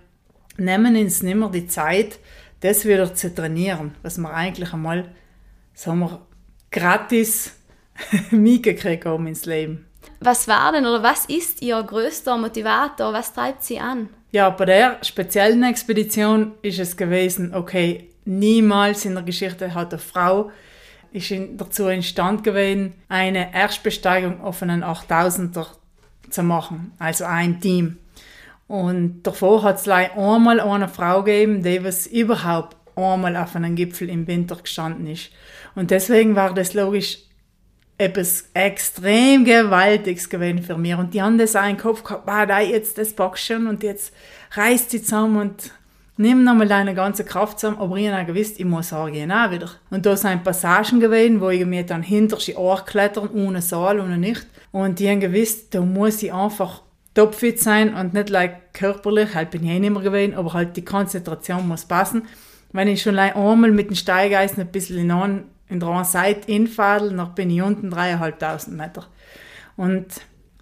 nehmen 0.57 0.97
uns 0.97 1.23
nicht 1.23 1.37
mehr 1.37 1.49
die 1.49 1.67
Zeit, 1.67 2.19
das 2.61 2.85
wieder 2.85 3.15
zu 3.15 3.35
trainieren, 3.35 3.95
was 4.03 4.19
wir 4.19 4.33
eigentlich 4.33 4.73
einmal, 4.73 5.11
sagen 5.75 6.01
wir, 6.01 6.27
gratis 6.71 7.57
mitgekriegt 8.31 9.05
haben 9.05 9.27
ins 9.27 9.45
Leben. 9.47 9.87
Was 10.21 10.49
war 10.49 10.73
denn 10.73 10.87
oder 10.87 11.03
was 11.03 11.27
ist 11.27 11.63
Ihr 11.63 11.83
größter 11.83 12.37
Motivator? 12.37 13.13
Was 13.13 13.33
treibt 13.33 13.63
Sie 13.63 13.79
an? 13.79 14.09
Ja, 14.31 14.51
bei 14.51 14.65
der 14.65 14.99
speziellen 15.03 15.63
Expedition 15.63 16.53
ist 16.63 16.79
es 16.79 16.97
gewesen, 16.97 17.55
okay, 17.55 18.11
niemals 18.25 19.05
in 19.05 19.15
der 19.15 19.25
Geschichte 19.25 19.75
hat 19.75 19.93
eine 19.93 19.99
Frau 19.99 20.51
ist 21.13 21.33
dazu 21.57 21.89
instand 21.89 22.43
gewesen, 22.43 22.95
eine 23.09 23.55
Erstbesteigung 23.55 24.41
auf 24.41 24.63
einen 24.63 24.83
8000er 24.83 25.67
zu 26.31 26.43
machen, 26.43 26.93
also 26.99 27.25
ein 27.25 27.61
Team. 27.61 27.99
Und 28.67 29.23
davor 29.23 29.63
hat 29.63 29.77
es 29.77 29.89
einmal 29.89 30.61
eine 30.61 30.89
Frau 30.89 31.23
gegeben, 31.23 31.63
die 31.63 31.85
was 31.85 32.07
überhaupt 32.07 32.77
einmal 32.97 33.37
auf 33.37 33.55
einem 33.55 33.75
Gipfel 33.75 34.09
im 34.09 34.27
Winter 34.27 34.57
gestanden 34.57 35.07
ist. 35.07 35.31
Und 35.75 35.91
deswegen 35.91 36.35
war 36.35 36.55
das 36.55 36.73
logisch 36.73 37.19
etwas 38.03 38.51
extrem 38.55 39.45
Gewaltiges 39.45 40.29
gewesen 40.29 40.63
für 40.63 40.77
mich. 40.77 40.95
Und 40.95 41.15
die 41.15 41.23
haben 41.23 41.39
das 41.39 41.57
auch 41.57 41.69
im 41.69 41.77
Kopf 41.77 42.03
gehabt, 42.03 42.29
ah, 42.29 42.47
da 42.47 42.61
jetzt, 42.61 42.99
das 42.99 43.13
packst 43.13 43.47
schon 43.47 43.67
und 43.67 43.83
jetzt 43.83 44.13
reißt 44.53 44.91
sie 44.91 45.03
zusammen 45.03 45.41
und 45.41 45.71
nimm 46.17 46.45
nochmal 46.45 46.69
deine 46.69 46.95
ganze 46.95 47.25
Kraft 47.25 47.61
zusammen. 47.61 47.79
Aber 47.79 47.97
ich 47.97 48.09
habe 48.09 48.33
gewusst, 48.33 48.59
ich 48.59 48.65
muss 48.65 48.93
auch 48.93 49.11
gehen 49.11 49.33
auch 49.33 49.51
wieder. 49.51 49.71
Und 49.91 50.05
da 50.07 50.17
sind 50.17 50.45
Passagen 50.45 51.01
gewesen, 51.01 51.41
wo 51.41 51.51
ich 51.51 51.65
mir 51.65 51.85
dann 51.85 52.03
hinter 52.03 52.39
sie 52.39 52.57
klettern, 52.87 53.31
ohne 53.33 53.63
Saal, 53.63 54.01
ohne 54.01 54.19
nicht. 54.19 54.47
Und 54.71 54.99
die 54.99 55.09
haben 55.09 55.21
gewusst, 55.21 55.75
da 55.75 55.81
muss 55.81 56.23
ich 56.23 56.33
einfach 56.33 56.83
topfit 57.15 57.61
sein 57.61 57.95
und 57.95 58.15
nicht 58.15 58.31
like 58.31 58.73
körperlich, 58.73 59.35
halt 59.35 59.51
bin 59.51 59.65
ich 59.65 59.71
eh 59.71 59.79
nicht 59.79 59.93
mehr 59.93 60.03
gewesen, 60.03 60.35
aber 60.35 60.55
halt 60.55 60.77
die 60.77 60.85
Konzentration 60.85 61.69
muss 61.69 61.85
passen. 61.85 62.23
Wenn 62.73 62.89
ich 62.89 63.03
schon 63.03 63.19
einmal 63.19 63.71
mit 63.71 63.91
dem 63.91 63.97
Steigeisen 63.97 64.61
ein 64.61 64.73
bisschen 64.73 65.11
in, 65.11 65.45
in 65.73 65.81
der 65.81 65.89
einen 65.89 66.05
Seite 66.05 66.51
infadel, 66.51 67.17
dann 67.17 67.35
bin 67.35 67.51
ich 67.51 67.63
unten 67.63 67.91
dreieinhalbtausend 67.91 68.77
Meter. 68.77 69.07
Und 69.77 70.07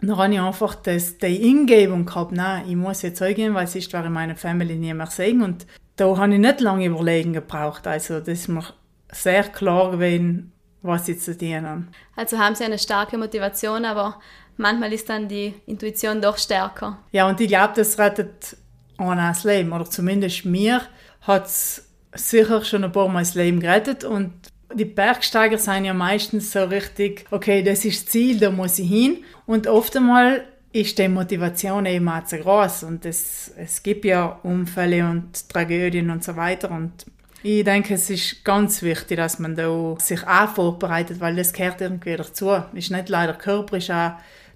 dann 0.01 0.17
habe 0.17 0.33
ich 0.33 0.41
einfach 0.41 0.77
das, 0.77 1.19
die 1.19 1.49
Ingebung 1.49 2.07
gehabt, 2.07 2.33
nein, 2.33 2.65
ich 2.69 2.77
muss 2.77 3.03
jetzt 3.03 3.21
gehen, 3.21 3.55
weil 3.55 3.67
sonst 3.67 3.93
wäre 3.93 4.09
meine 4.09 4.37
Family 4.37 4.77
nie 4.77 4.95
mehr 4.95 5.07
sehen. 5.07 5.43
Und 5.43 5.67
da 5.97 6.17
habe 6.17 6.33
ich 6.33 6.41
nicht 6.41 6.61
lange 6.61 6.87
überlegen 6.87 7.33
gebraucht. 7.33 7.87
Also 7.87 8.21
das 8.21 8.29
ist 8.29 8.49
mir 8.49 8.65
sehr 9.13 9.45
klar 9.45 9.91
gewesen, 9.91 10.53
was 10.83 11.09
ich 11.09 11.21
zu 11.21 11.35
dienen 11.35 11.89
Also 12.17 12.39
haben 12.39 12.55
Sie 12.55 12.65
eine 12.65 12.79
starke 12.79 13.19
Motivation, 13.19 13.85
aber 13.85 14.19
manchmal 14.57 14.93
ist 14.93 15.11
dann 15.11 15.29
die 15.29 15.55
Intuition 15.67 16.23
doch 16.23 16.39
stärker. 16.39 16.99
Ja, 17.13 17.29
und 17.29 17.41
ich 17.41 17.49
glaube, 17.49 17.75
das 17.77 17.99
rettet 17.99 18.57
auch 18.97 19.15
das 19.15 19.45
Leben. 19.45 19.73
Oder 19.73 19.85
zumindest 19.85 20.45
mir 20.45 20.81
hat 21.23 21.47
es 21.47 21.91
sicher 22.15 22.65
schon 22.65 22.85
ein 22.85 22.93
paar 22.93 23.09
Mal 23.09 23.21
das 23.21 23.35
Leben 23.35 23.61
gerettet. 23.61 24.05
Und 24.05 24.33
die 24.75 24.85
Bergsteiger 24.85 25.59
sind 25.59 25.85
ja 25.85 25.95
meistens 25.95 26.53
so 26.53 26.65
richtig, 26.65 27.27
okay, 27.31 27.63
das 27.63 27.85
ist 27.85 28.05
das 28.05 28.13
Ziel, 28.13 28.39
da 28.39 28.51
muss 28.51 28.79
ich 28.79 28.89
hin. 28.89 29.19
Und 29.47 29.67
oft 29.67 29.97
einmal 29.97 30.45
ist 30.73 30.99
die 30.99 31.09
Motivation 31.09 31.87
eben 31.87 32.09
auch 32.09 32.25
zu 32.25 32.39
groß. 32.39 32.85
Und 32.85 33.05
es, 33.05 33.53
es 33.57 33.83
gibt 33.83 34.05
ja 34.05 34.39
Unfälle 34.43 35.05
und 35.09 35.49
Tragödien 35.49 36.11
und 36.11 36.23
so 36.23 36.37
weiter. 36.37 36.71
Und 36.71 37.07
Ich 37.43 37.65
denke, 37.65 37.95
es 37.95 38.11
ist 38.11 38.45
ganz 38.45 38.83
wichtig, 38.83 39.17
dass 39.17 39.39
man 39.39 39.57
da 39.57 39.97
sich 39.99 40.27
auch 40.27 40.49
vorbereitet, 40.49 41.21
weil 41.21 41.37
das 41.37 41.53
gehört 41.53 41.81
irgendwie 41.81 42.17
dazu. 42.17 42.51
Ist 42.75 42.91
nicht 42.91 43.09
leider 43.09 43.35
Körper, 43.35 43.79
ist 43.79 43.91
auch 43.91 44.13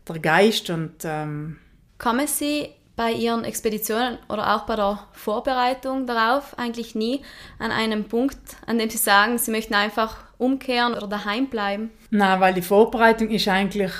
der 0.08 0.18
Geist 0.18 0.70
und 0.70 0.92
ähm 1.04 1.56
Kommen 1.98 2.26
Sie 2.26 2.68
bei 2.96 3.12
Ihren 3.12 3.44
Expeditionen 3.44 4.18
oder 4.28 4.54
auch 4.54 4.66
bei 4.66 4.76
der 4.76 5.00
Vorbereitung 5.12 6.06
darauf 6.06 6.56
eigentlich 6.58 6.94
nie 6.94 7.22
an 7.58 7.70
einem 7.70 8.04
Punkt, 8.04 8.38
an 8.66 8.78
dem 8.78 8.90
Sie 8.90 8.98
sagen, 8.98 9.38
Sie 9.38 9.50
möchten 9.50 9.74
einfach 9.74 10.16
umkehren 10.38 10.94
oder 10.94 11.08
daheim 11.08 11.48
bleiben? 11.48 11.90
Nein, 12.10 12.40
weil 12.40 12.54
die 12.54 12.62
Vorbereitung 12.62 13.30
ist 13.30 13.48
eigentlich 13.48 13.92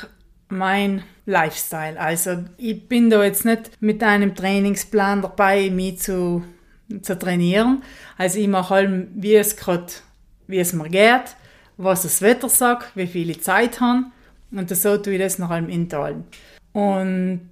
mein 0.49 1.03
Lifestyle. 1.27 1.99
Also 1.99 2.45
ich 2.57 2.89
bin 2.89 3.11
da 3.11 3.25
jetzt 3.25 3.45
nicht 3.45 3.71
mit 3.81 4.03
einem 4.03 4.35
Trainingsplan 4.35 5.23
dabei, 5.23 5.71
mich 5.71 6.01
zu, 6.01 6.45
zu 7.03 7.19
trainieren. 7.19 7.83
Also 8.17 8.39
ich 8.39 8.49
mache 8.49 8.75
allem, 8.75 9.09
wie 9.15 9.35
es 9.35 9.57
gerade, 9.57 9.87
wie 10.47 10.59
es 10.59 10.73
mir 10.73 10.89
geht, 10.89 11.37
was 11.77 12.03
das 12.03 12.23
Wetter 12.23 12.49
sagt, 12.49 12.95
wie 12.95 13.07
viel 13.07 13.31
ich 13.31 13.43
Zeit 13.43 13.81
habe 13.81 14.05
und 14.53 14.71
so 14.71 14.97
tue 14.99 15.15
ich 15.15 15.21
das 15.21 15.39
nach 15.39 15.51
allem 15.51 15.69
inteilen. 15.69 16.25
Und 16.73 17.51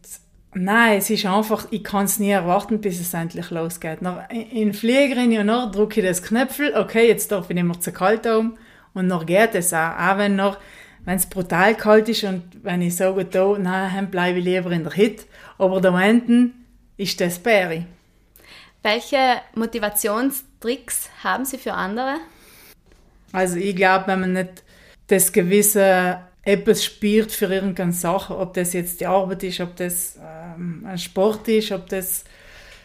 Nein, 0.54 0.98
es 0.98 1.08
ist 1.08 1.24
einfach, 1.24 1.66
ich 1.70 1.82
kann 1.82 2.04
es 2.04 2.18
nie 2.18 2.30
erwarten, 2.30 2.80
bis 2.80 3.00
es 3.00 3.14
endlich 3.14 3.50
losgeht. 3.50 4.02
Nach, 4.02 4.28
in 4.28 4.66
den 4.66 4.74
Flieger 4.74 5.16
rein 5.16 5.36
und 5.38 5.46
dann 5.46 5.72
drücke 5.72 6.00
ich 6.00 6.06
das 6.06 6.22
Knöpfel, 6.22 6.74
okay, 6.76 7.08
jetzt 7.08 7.32
darf 7.32 7.48
ich 7.48 7.54
nicht 7.54 7.64
mehr 7.64 7.80
zu 7.80 7.90
kalt 7.90 8.26
um 8.26 8.58
und 8.92 9.08
dann 9.08 9.24
geht 9.24 9.54
es 9.54 9.72
auch. 9.72 9.96
Auch 9.98 10.18
wenn 10.18 10.36
noch, 10.36 10.58
wenn 11.06 11.16
es 11.16 11.26
brutal 11.26 11.74
kalt 11.74 12.10
ist 12.10 12.24
und 12.24 12.42
wenn 12.62 12.82
ich 12.82 12.96
sage, 12.96 13.24
da, 13.24 13.56
nein, 13.58 13.92
dann 13.94 14.10
bleibe 14.10 14.40
ich 14.40 14.44
lieber 14.44 14.70
in 14.72 14.84
der 14.84 14.92
Hit. 14.92 15.26
Aber 15.56 15.80
da 15.80 15.98
hinten 15.98 16.66
ist 16.98 17.18
das 17.20 17.38
Berry. 17.38 17.86
Welche 18.82 19.40
Motivationstricks 19.54 21.08
haben 21.24 21.46
Sie 21.46 21.56
für 21.56 21.72
andere? 21.72 22.16
Also 23.32 23.56
ich 23.56 23.74
glaube, 23.74 24.08
wenn 24.08 24.20
man 24.20 24.32
nicht 24.34 24.64
das 25.06 25.32
gewisse 25.32 26.20
etwas 26.42 26.84
spürt 26.84 27.30
für 27.30 27.46
irgendeine 27.46 27.92
Sache, 27.92 28.36
ob 28.36 28.54
das 28.54 28.72
jetzt 28.72 29.00
die 29.00 29.06
Arbeit 29.06 29.44
ist, 29.44 29.60
ob 29.60 29.76
das 29.76 30.18
ähm, 30.18 30.84
ein 30.86 30.98
Sport 30.98 31.46
ist, 31.48 31.70
ob 31.70 31.88
das 31.88 32.24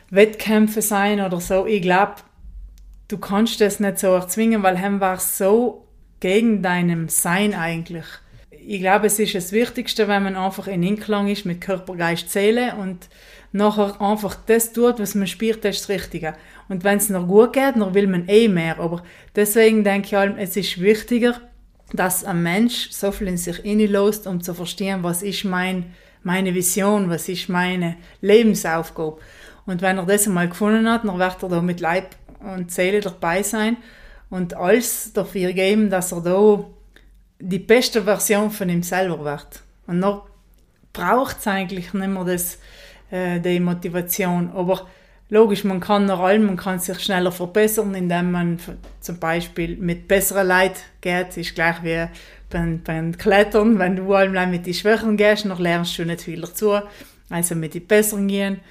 Wettkämpfe 0.10 0.82
sein 0.82 1.22
oder 1.22 1.40
so. 1.40 1.66
Ich 1.66 1.82
glaube, 1.82 2.16
du 3.08 3.18
kannst 3.18 3.60
das 3.62 3.80
nicht 3.80 4.00
so 4.00 4.08
erzwingen, 4.08 4.64
weil 4.64 4.78
hem 4.78 5.00
war 5.00 5.20
so 5.20 5.88
gegen 6.20 6.62
deinem 6.62 7.10
Sein 7.10 7.54
eigentlich. 7.54 8.06
Ich 8.52 8.80
glaube, 8.80 9.08
es 9.08 9.18
ist 9.18 9.34
das 9.34 9.52
Wichtigste, 9.52 10.08
wenn 10.08 10.24
man 10.24 10.36
einfach 10.36 10.68
in 10.68 10.84
Inklang 10.84 11.28
ist 11.28 11.46
mit 11.46 11.62
Körper, 11.62 11.96
Geist, 11.96 12.30
Seele 12.30 12.76
und 12.76 13.08
nachher 13.54 14.00
einfach 14.02 14.36
das 14.46 14.74
tut, 14.74 15.00
was 15.00 15.16
man 15.16 15.28
spürt, 15.28 15.64
das 15.64 15.78
ist 15.78 15.90
das 15.90 15.96
Richtige. 15.96 16.34
Und 16.68 16.84
wenn 16.84 16.98
es 16.98 17.10
noch 17.10 17.28
gut 17.28 17.54
geht, 17.54 17.76
dann 17.76 17.94
will 17.94 18.08
man 18.08 18.28
eh 18.28 18.48
mehr. 18.48 18.80
Aber 18.80 19.04
deswegen 19.36 19.84
denke 19.84 20.08
ich 20.08 20.14
halt, 20.16 20.36
es 20.38 20.58
ist 20.58 20.82
wichtiger, 20.82 21.40
dass 21.94 22.24
ein 22.24 22.44
Mensch 22.44 22.92
so 22.92 23.12
viel 23.12 23.28
in 23.28 23.38
sich 23.38 23.58
hineinlässt, 23.58 24.28
um 24.28 24.42
zu 24.42 24.54
verstehen, 24.54 25.04
was 25.04 25.24
ist 25.24 25.46
mein, 25.46 25.94
meine 26.24 26.54
Vision, 26.54 27.10
was 27.10 27.30
ist 27.30 27.50
meine 27.50 27.96
Lebensaufgabe. 28.22 29.18
Und 29.66 29.82
wenn 29.82 29.98
er 29.98 30.06
das 30.06 30.28
einmal 30.28 30.50
gefunden 30.50 30.90
hat, 30.90 31.06
dann 31.06 31.20
wird 31.20 31.44
er 31.44 31.50
da 31.50 31.62
mit 31.62 31.80
Leib 31.80 32.16
und 32.40 32.72
Seele 32.72 33.00
dabei 33.00 33.44
sein 33.44 33.78
und 34.30 34.54
alles 34.54 35.14
dafür 35.14 35.54
geben, 35.54 35.90
dass 35.90 36.12
er 36.12 36.22
da 36.22 36.66
die 37.40 37.60
beste 37.60 38.04
Version 38.04 38.52
von 38.52 38.70
ihm 38.70 38.84
selber 38.84 39.24
wird. 39.24 39.62
Und 39.86 40.02
dann 40.02 40.22
braucht 40.94 41.40
es 41.40 41.48
eigentlich 41.48 41.94
nicht 41.94 42.08
mehr 42.08 42.24
das, 42.24 42.58
äh, 43.12 43.40
die 43.40 43.60
Motivation. 43.60 44.52
Aber 44.54 44.88
Logisch, 45.30 45.66
man 45.66 45.82
kann 45.82 46.06
nach 46.06 46.20
allem, 46.20 46.46
man 46.46 46.56
kann 46.56 46.80
sich 46.80 47.00
schneller 47.00 47.34
verbessern, 47.34 47.94
indem 47.96 48.32
man 48.32 48.60
zum 49.02 49.20
Beispiel 49.20 49.76
mit 49.76 50.08
besseren 50.08 50.48
Leid 50.48 50.78
geht. 51.02 51.36
Ist 51.36 51.54
gleich 51.54 51.84
wie 51.84 52.08
beim, 52.50 52.82
beim 52.82 53.18
Klettern. 53.18 53.78
Wenn 53.78 53.98
du 53.98 54.14
allem 54.14 54.52
mit 54.52 54.66
den 54.66 54.74
Schwächeren 54.74 55.18
gehst, 55.18 55.46
dann 55.46 55.58
lernst 55.58 55.98
du 55.98 56.06
nicht 56.06 56.22
viel 56.22 56.42
dazu. 56.42 56.80
Also 57.30 57.56
mit 57.56 57.74
den 57.74 57.86
Besseren 57.86 58.28
gehen. 58.30 58.62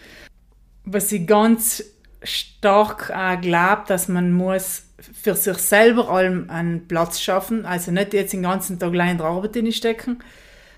Was 0.84 1.12
ich 1.12 1.26
ganz 1.26 1.84
stark 2.22 3.12
äh, 3.14 3.36
glaube, 3.36 3.82
dass 3.86 4.08
man 4.08 4.32
muss 4.32 4.84
für 4.98 5.34
sich 5.34 5.58
selber 5.58 6.08
allem 6.08 6.48
einen 6.48 6.88
Platz 6.88 7.20
schaffen. 7.20 7.66
Also 7.66 7.90
nicht 7.90 8.14
jetzt 8.14 8.32
den 8.32 8.42
ganzen 8.42 8.78
Tag 8.78 8.92
allein 8.92 9.12
in 9.12 9.18
der 9.18 9.26
Arbeit 9.26 9.74
stecken, 9.74 10.20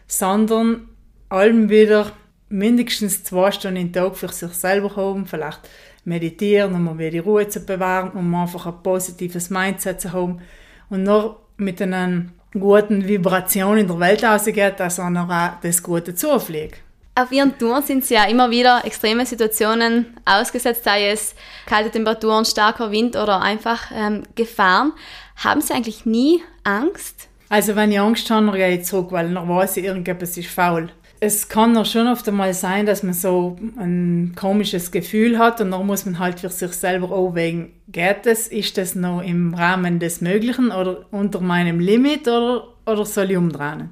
sondern 0.06 0.88
allem 1.28 1.70
wieder 1.70 2.12
mindestens 2.48 3.24
zwei 3.24 3.50
Stunden 3.50 3.76
im 3.76 3.92
Tag 3.92 4.16
für 4.16 4.28
sich 4.28 4.52
selber 4.52 4.96
haben, 4.96 5.26
vielleicht 5.26 5.60
meditieren, 6.04 6.74
um 6.74 6.84
mal 6.84 6.98
wieder 6.98 7.10
die 7.10 7.18
Ruhe 7.18 7.48
zu 7.48 7.60
bewahren, 7.60 8.10
um 8.12 8.34
einfach 8.34 8.66
ein 8.66 8.82
positives 8.82 9.50
Mindset 9.50 10.00
zu 10.00 10.12
haben 10.12 10.40
und 10.88 11.02
noch 11.02 11.36
mit 11.56 11.82
einer 11.82 12.26
guten 12.52 13.06
Vibration 13.06 13.78
in 13.78 13.86
der 13.86 14.00
Welt 14.00 14.24
rausgeht, 14.24 14.80
dass 14.80 14.98
er 14.98 15.10
noch 15.10 15.28
auch 15.28 15.60
das 15.62 15.82
Gute 15.82 16.14
zufliegt. 16.14 16.80
Auf 17.14 17.32
Ihren 17.32 17.58
Touren 17.58 17.82
sind 17.82 18.04
Sie 18.04 18.14
ja 18.14 18.24
immer 18.24 18.48
wieder 18.50 18.84
extreme 18.84 19.26
Situationen 19.26 20.06
ausgesetzt, 20.24 20.84
sei 20.84 21.08
es 21.08 21.34
kalte 21.66 21.90
Temperaturen, 21.90 22.44
starker 22.44 22.92
Wind 22.92 23.16
oder 23.16 23.42
einfach 23.42 23.90
ähm, 23.92 24.22
Gefahren. 24.36 24.92
Haben 25.36 25.60
Sie 25.60 25.74
eigentlich 25.74 26.06
nie 26.06 26.40
Angst? 26.62 27.28
Also 27.48 27.74
wenn 27.74 27.90
ich 27.90 27.98
Angst 27.98 28.30
habe, 28.30 28.46
dann 28.46 28.54
gehe 28.54 28.78
ich 28.78 28.84
zurück, 28.84 29.10
weil 29.10 29.34
dann 29.34 29.48
weiß 29.48 29.78
ich, 29.78 29.84
irgendetwas 29.84 30.36
ist 30.36 30.48
faul 30.48 30.90
es 31.20 31.48
kann 31.48 31.76
auch 31.76 31.86
schon 31.86 32.06
oft 32.06 32.28
einmal 32.28 32.54
sein, 32.54 32.86
dass 32.86 33.02
man 33.02 33.12
so 33.12 33.56
ein 33.76 34.34
komisches 34.36 34.90
Gefühl 34.90 35.38
hat 35.38 35.60
und 35.60 35.70
dann 35.70 35.86
muss 35.86 36.04
man 36.04 36.18
halt 36.18 36.40
für 36.40 36.48
sich 36.50 36.72
selber 36.72 37.10
abwägen, 37.16 37.72
geht 37.88 38.24
das, 38.24 38.46
ist 38.46 38.78
das 38.78 38.94
noch 38.94 39.22
im 39.22 39.54
Rahmen 39.54 39.98
des 39.98 40.20
Möglichen 40.20 40.70
oder 40.70 41.06
unter 41.10 41.40
meinem 41.40 41.80
Limit 41.80 42.28
oder, 42.28 42.68
oder 42.86 43.04
soll 43.04 43.30
ich 43.30 43.36
umdrehen? 43.36 43.90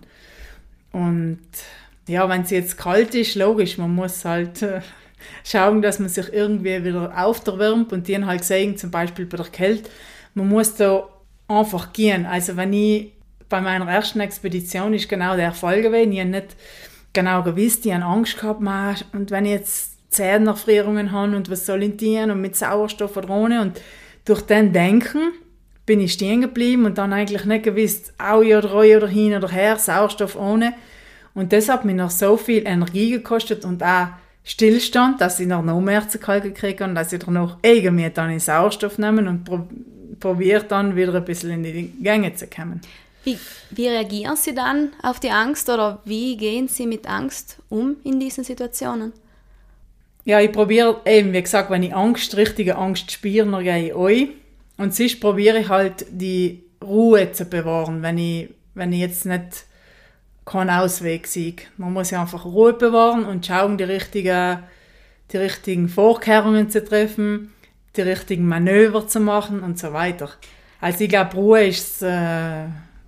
Und 0.92 1.40
ja, 2.06 2.28
wenn 2.28 2.42
es 2.42 2.50
jetzt 2.50 2.78
kalt 2.78 3.14
ist, 3.14 3.34
logisch, 3.34 3.78
man 3.78 3.94
muss 3.94 4.24
halt 4.24 4.62
äh, 4.62 4.80
schauen, 5.44 5.82
dass 5.82 5.98
man 5.98 6.08
sich 6.08 6.32
irgendwie 6.32 6.84
wieder 6.84 7.12
aufwärmt 7.16 7.92
und 7.92 8.06
die 8.06 8.24
halt 8.24 8.40
gesehen, 8.40 8.76
zum 8.76 8.90
Beispiel 8.90 9.26
bei 9.26 9.36
der 9.36 9.46
Kälte, 9.46 9.90
man 10.34 10.48
muss 10.48 10.76
da 10.76 11.08
einfach 11.48 11.92
gehen. 11.92 12.24
Also 12.24 12.56
wenn 12.56 12.72
ich 12.72 13.12
bei 13.48 13.60
meiner 13.60 13.90
ersten 13.90 14.20
Expedition 14.20 14.94
ist 14.94 15.08
genau 15.08 15.36
der 15.36 15.52
Fall 15.52 15.82
gewesen, 15.82 16.12
ich 16.12 16.20
habe 16.20 16.30
nicht 16.30 16.56
genau 17.16 17.42
gewusst, 17.42 17.84
die 17.84 17.92
haben 17.92 18.02
Angst 18.02 18.38
gehabt, 18.38 18.60
und 19.12 19.30
wenn 19.32 19.44
ich 19.44 19.52
jetzt 19.52 20.12
Zähnenerfrierungen 20.12 21.10
habe 21.10 21.34
und 21.36 21.50
was 21.50 21.66
soll 21.66 21.82
ich 21.82 21.96
tun 21.96 22.30
und 22.30 22.40
mit 22.40 22.54
Sauerstoff 22.54 23.16
oder 23.16 23.30
ohne 23.30 23.60
und 23.60 23.80
durch 24.24 24.42
den 24.42 24.72
Denken 24.72 25.32
bin 25.84 26.00
ich 26.00 26.12
stehen 26.12 26.40
geblieben 26.40 26.84
und 26.84 26.98
dann 26.98 27.12
eigentlich 27.12 27.44
nicht 27.44 27.64
gewusst, 27.64 28.12
auch 28.18 28.38
oder 28.38 28.70
Reu 28.70 28.96
oder 28.96 29.08
hin 29.08 29.34
oder 29.34 29.48
her, 29.48 29.76
Sauerstoff 29.76 30.36
ohne. 30.36 30.74
Und 31.34 31.52
das 31.52 31.68
hat 31.68 31.84
mir 31.84 31.94
noch 31.94 32.10
so 32.10 32.36
viel 32.36 32.66
Energie 32.66 33.10
gekostet 33.10 33.64
und 33.64 33.82
auch 33.82 34.08
Stillstand, 34.42 35.20
dass 35.20 35.38
ich 35.38 35.46
noch 35.46 35.62
noch 35.62 35.80
mehr 35.80 36.08
zu 36.08 36.18
kalt 36.18 36.44
gekriegt 36.44 36.80
habe 36.80 36.90
und 36.90 36.96
dass 36.96 37.12
ich 37.12 37.20
dann 37.20 37.34
noch 37.34 37.58
irgendwie 37.62 38.10
dann 38.10 38.30
in 38.30 38.40
Sauerstoff 38.40 38.98
nehmen 38.98 39.28
und 39.28 40.18
probiert 40.18 40.70
dann 40.70 40.96
wieder 40.96 41.14
ein 41.14 41.24
bisschen 41.24 41.50
in 41.50 41.62
die 41.62 41.92
Gänge 42.02 42.34
zu 42.34 42.46
kommen. 42.46 42.80
Wie, 43.26 43.40
wie 43.70 43.88
reagieren 43.88 44.36
Sie 44.36 44.54
dann 44.54 44.90
auf 45.02 45.18
die 45.18 45.32
Angst 45.32 45.68
oder 45.68 46.00
wie 46.04 46.36
gehen 46.36 46.68
Sie 46.68 46.86
mit 46.86 47.08
Angst 47.08 47.58
um 47.68 47.96
in 48.04 48.20
diesen 48.20 48.44
Situationen? 48.44 49.12
Ja, 50.24 50.38
ich 50.38 50.52
probiere 50.52 51.00
eben, 51.04 51.32
wie 51.32 51.42
gesagt, 51.42 51.68
wenn 51.68 51.82
ich 51.82 51.92
Angst, 51.92 52.36
richtige 52.36 52.76
Angst 52.76 53.10
spüre, 53.10 53.50
dann 53.50 53.64
gehe 53.64 53.88
ich 53.88 53.94
euch. 53.94 54.28
Und 54.76 54.94
sonst 54.94 55.18
probiere 55.18 55.58
ich 55.58 55.68
halt 55.68 56.06
die 56.08 56.62
Ruhe 56.80 57.32
zu 57.32 57.46
bewahren, 57.46 58.00
wenn 58.00 58.16
ich, 58.16 58.48
wenn 58.74 58.92
ich 58.92 59.00
jetzt 59.00 59.26
nicht 59.26 59.64
keinen 60.44 60.70
Ausweg 60.70 61.26
sehe. 61.26 61.56
Man 61.78 61.94
muss 61.94 62.12
ja 62.12 62.20
einfach 62.20 62.44
Ruhe 62.44 62.74
bewahren 62.74 63.24
und 63.24 63.44
schauen, 63.44 63.76
die 63.76 63.84
richtigen, 63.84 64.60
die 65.32 65.38
richtigen 65.38 65.88
Vorkehrungen 65.88 66.70
zu 66.70 66.84
treffen, 66.84 67.52
die 67.96 68.02
richtigen 68.02 68.46
Manöver 68.46 69.08
zu 69.08 69.18
machen 69.18 69.64
und 69.64 69.80
so 69.80 69.92
weiter. 69.92 70.30
Also 70.80 71.02
ich 71.02 71.10
glaube, 71.10 71.34
Ruhe 71.34 71.66
ist 71.66 72.02
äh, 72.02 72.66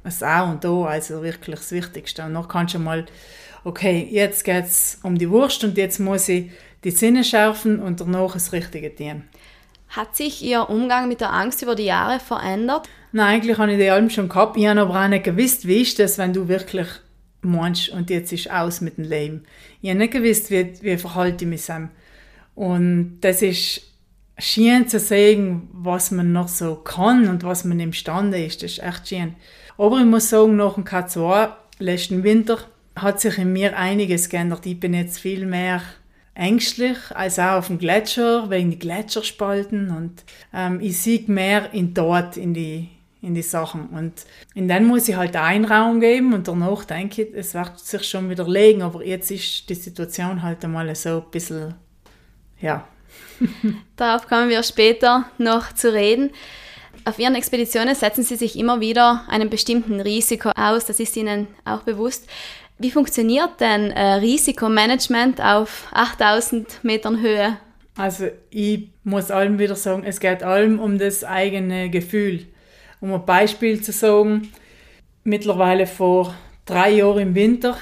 das 0.09 0.23
A 0.23 0.43
und 0.43 0.65
O, 0.65 0.85
also 0.85 1.23
wirklich 1.23 1.57
das 1.57 1.73
Wichtigste. 1.73 2.25
Und 2.25 2.35
dann 2.35 2.49
kannst 2.49 2.75
du 2.75 2.79
mal, 2.79 3.07
okay, 3.65 4.07
jetzt 4.11 4.45
geht 4.45 4.65
es 4.65 4.99
um 5.03 5.17
die 5.19 5.31
Wurst 5.31 5.65
und 5.65 5.77
jetzt 5.77 5.99
muss 5.99 6.29
ich 6.29 6.51
die 6.85 6.91
Sinne 6.91 7.25
schärfen 7.25 7.81
und 7.81 8.01
danach 8.01 8.33
das 8.33 8.53
Richtige 8.53 8.95
tun. 8.95 9.25
Hat 9.89 10.17
sich 10.17 10.43
Ihr 10.45 10.69
Umgang 10.69 11.09
mit 11.09 11.21
der 11.21 11.33
Angst 11.33 11.63
über 11.63 11.75
die 11.75 11.85
Jahre 11.85 12.21
verändert? 12.21 12.89
Nein, 13.13 13.37
eigentlich 13.37 13.59
habe 13.59 13.73
ich 13.73 13.79
die 13.79 13.89
allem 13.89 14.11
schon 14.11 14.29
gehabt. 14.29 14.57
Ich 14.57 14.67
habe 14.67 14.81
aber 14.81 15.03
auch 15.03 15.09
nicht 15.09 15.25
gewusst, 15.25 15.67
wie 15.67 15.83
ist 15.83 15.99
das, 15.99 16.19
wenn 16.19 16.33
du 16.33 16.49
wirklich 16.49 16.89
meinst 17.41 17.89
und 17.91 18.11
jetzt 18.11 18.33
ist 18.33 18.51
aus 18.51 18.81
mit 18.81 18.99
dem 18.99 19.05
Leben. 19.05 19.45
Ich 19.81 19.89
habe 19.89 19.99
nicht 19.99 20.13
gewusst, 20.13 20.51
wie, 20.51 20.75
wie 20.83 20.99
verhalte 20.99 21.45
ich 21.45 21.49
mich 21.49 21.65
dem. 21.67 21.89
Und 22.55 23.21
das 23.21 23.41
ist 23.41 23.83
schön 24.39 24.89
zu 24.89 24.99
sehen, 24.99 25.69
was 25.73 26.11
man 26.11 26.33
noch 26.33 26.49
so 26.49 26.77
kann 26.77 27.29
und 27.29 27.43
was 27.45 27.65
man 27.65 27.81
imstande 27.81 28.45
ist. 28.45 28.63
Das 28.63 28.73
ist 28.73 28.83
echt 28.83 29.09
schön. 29.09 29.35
Aber 29.79 29.99
ich 29.99 30.05
muss 30.05 30.29
sagen, 30.29 30.57
nach 30.57 30.75
dem 30.75 30.85
K2 30.85 31.53
letzten 31.79 32.25
Winter 32.25 32.59
hat 32.97 33.21
sich 33.21 33.39
in 33.39 33.53
mir 33.53 33.77
einiges 33.77 34.29
geändert. 34.29 34.67
Ich 34.67 34.79
bin 34.79 34.93
jetzt 34.93 35.21
viel 35.21 35.47
mehr 35.47 35.81
ängstlich, 36.35 36.97
als 37.15 37.39
auch 37.39 37.59
auf 37.59 37.69
dem 37.69 37.79
Gletscher, 37.79 38.51
wegen 38.51 38.71
die 38.71 38.79
Gletscherspalten 38.79 39.91
und 39.91 40.25
ähm, 40.53 40.81
ich 40.81 40.99
sehe 40.99 41.25
mehr 41.27 41.73
in 41.73 41.95
dort, 41.95 42.37
in 42.37 42.55
die, 42.55 42.89
in 43.23 43.35
die 43.35 43.43
Sachen. 43.43 43.89
Und 43.89 44.13
in 44.55 44.69
dann 44.69 44.85
muss 44.85 45.09
ich 45.09 45.17
halt 45.17 45.37
einen 45.37 45.65
Raum 45.65 46.01
geben 46.01 46.33
und 46.33 46.47
danach 46.47 46.85
denke 46.85 47.23
ich, 47.23 47.35
es 47.35 47.55
wird 47.55 47.79
sich 47.81 48.05
schon 48.05 48.31
wieder 48.31 48.49
legen, 48.49 48.83
aber 48.83 49.05
jetzt 49.05 49.31
ist 49.31 49.69
die 49.69 49.75
Situation 49.75 50.43
halt 50.43 50.65
einmal 50.65 50.95
so 50.95 51.23
ein 51.25 51.31
bisschen, 51.31 51.75
ja. 52.61 52.87
Darauf 53.97 54.29
kommen 54.29 54.49
wir 54.49 54.63
später 54.63 55.25
noch 55.39 55.73
zu 55.73 55.93
reden. 55.93 56.31
Auf 57.09 57.19
Ihren 57.19 57.37
Expeditionen 57.37 57.95
setzen 57.95 58.23
Sie 58.23 58.37
sich 58.37 58.59
immer 58.59 58.81
wieder 58.81 59.25
einem 59.29 59.49
bestimmten 59.49 59.99
Risiko 59.99 60.51
aus, 60.51 60.85
das 60.85 61.01
ist 61.01 61.17
Ihnen 61.17 61.49
auch 61.65 61.81
bewusst. 61.81 62.29
Wie 62.79 62.91
funktioniert 62.91 63.59
denn 63.61 63.91
äh, 63.93 64.17
Risikomanagement 64.17 65.41
auf 65.41 65.89
8000 65.93 66.85
Metern 66.85 67.23
Höhe? 67.23 67.57
Also 67.97 68.27
ich 68.51 68.91
muss 69.05 69.31
allem 69.31 69.59
wieder 69.59 69.75
sagen, 69.75 70.03
es 70.05 70.21
geht 70.21 70.43
allem 70.43 70.79
um 70.79 70.99
das 70.99 71.25
eigene 71.25 71.89
Gefühl. 71.89 72.45
Um 73.01 73.15
ein 73.15 73.25
Beispiel 73.25 73.81
zu 73.81 73.91
sagen, 73.91 74.53
mittlerweile 75.25 75.87
vor 75.87 76.35
drei 76.67 76.91
Jahren 76.91 77.21
im 77.21 77.35
Winter 77.35 77.79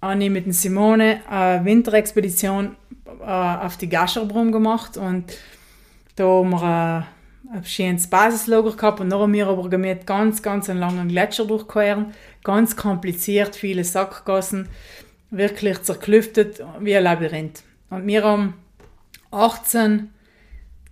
habe 0.00 0.24
ich 0.24 0.30
mit 0.30 0.54
Simone 0.54 1.20
eine 1.28 1.62
Winterexpedition 1.66 2.76
äh, 3.20 3.24
auf 3.30 3.76
die 3.76 3.90
Gascherbrum 3.90 4.52
gemacht 4.52 4.96
und 4.96 5.34
da 6.16 6.24
haben 6.24 6.48
wir 6.48 7.06
ein 7.52 7.64
schönes 7.64 8.06
Basislager 8.08 8.72
gehabt 8.72 9.00
und 9.00 9.12
haben 9.12 9.32
wir 9.32 9.46
aber 9.46 9.68
gemerkt, 9.68 10.06
ganz, 10.06 10.42
ganz 10.42 10.70
einen 10.70 10.80
langen 10.80 11.08
Gletscher 11.08 11.44
durchqueren, 11.44 12.12
ganz 12.42 12.76
kompliziert, 12.76 13.56
viele 13.56 13.84
Sackgassen, 13.84 14.68
wirklich 15.30 15.82
zerklüftet 15.82 16.62
wie 16.80 16.96
ein 16.96 17.04
Labyrinth. 17.04 17.62
Und 17.90 18.06
wir 18.06 18.24
haben 18.24 18.54
18 19.30 20.10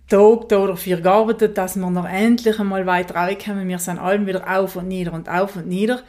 Tage 0.09 0.45
da 0.47 0.57
oder 0.59 0.77
vier 0.77 1.01
gearbeitet, 1.01 1.57
dass 1.57 1.75
wir 1.75 1.89
noch 1.89 2.07
endlich 2.07 2.59
einmal 2.59 2.85
weiter 2.85 3.15
reinkommen. 3.15 3.67
Wir 3.67 3.79
sind 3.79 3.99
allem 3.99 4.27
wieder 4.27 4.47
auf 4.59 4.75
und 4.75 4.87
nieder 4.87 5.13
und 5.13 5.29
auf 5.29 5.55
und 5.55 5.67
nieder. 5.67 6.01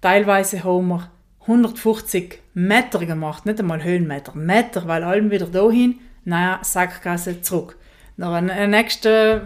Teilweise 0.00 0.64
haben 0.64 0.88
wir 0.88 1.10
150 1.42 2.40
Meter 2.54 3.04
gemacht, 3.04 3.44
nicht 3.44 3.58
einmal 3.58 3.82
Höhenmeter, 3.82 4.34
Meter, 4.34 4.86
weil 4.86 5.02
allem 5.02 5.30
wieder 5.30 5.46
dahin, 5.46 5.98
naja, 6.24 6.60
Sackgasse 6.62 7.42
zurück 7.42 7.76
noch 8.20 8.34
eine 8.34 8.68
nächste 8.68 9.42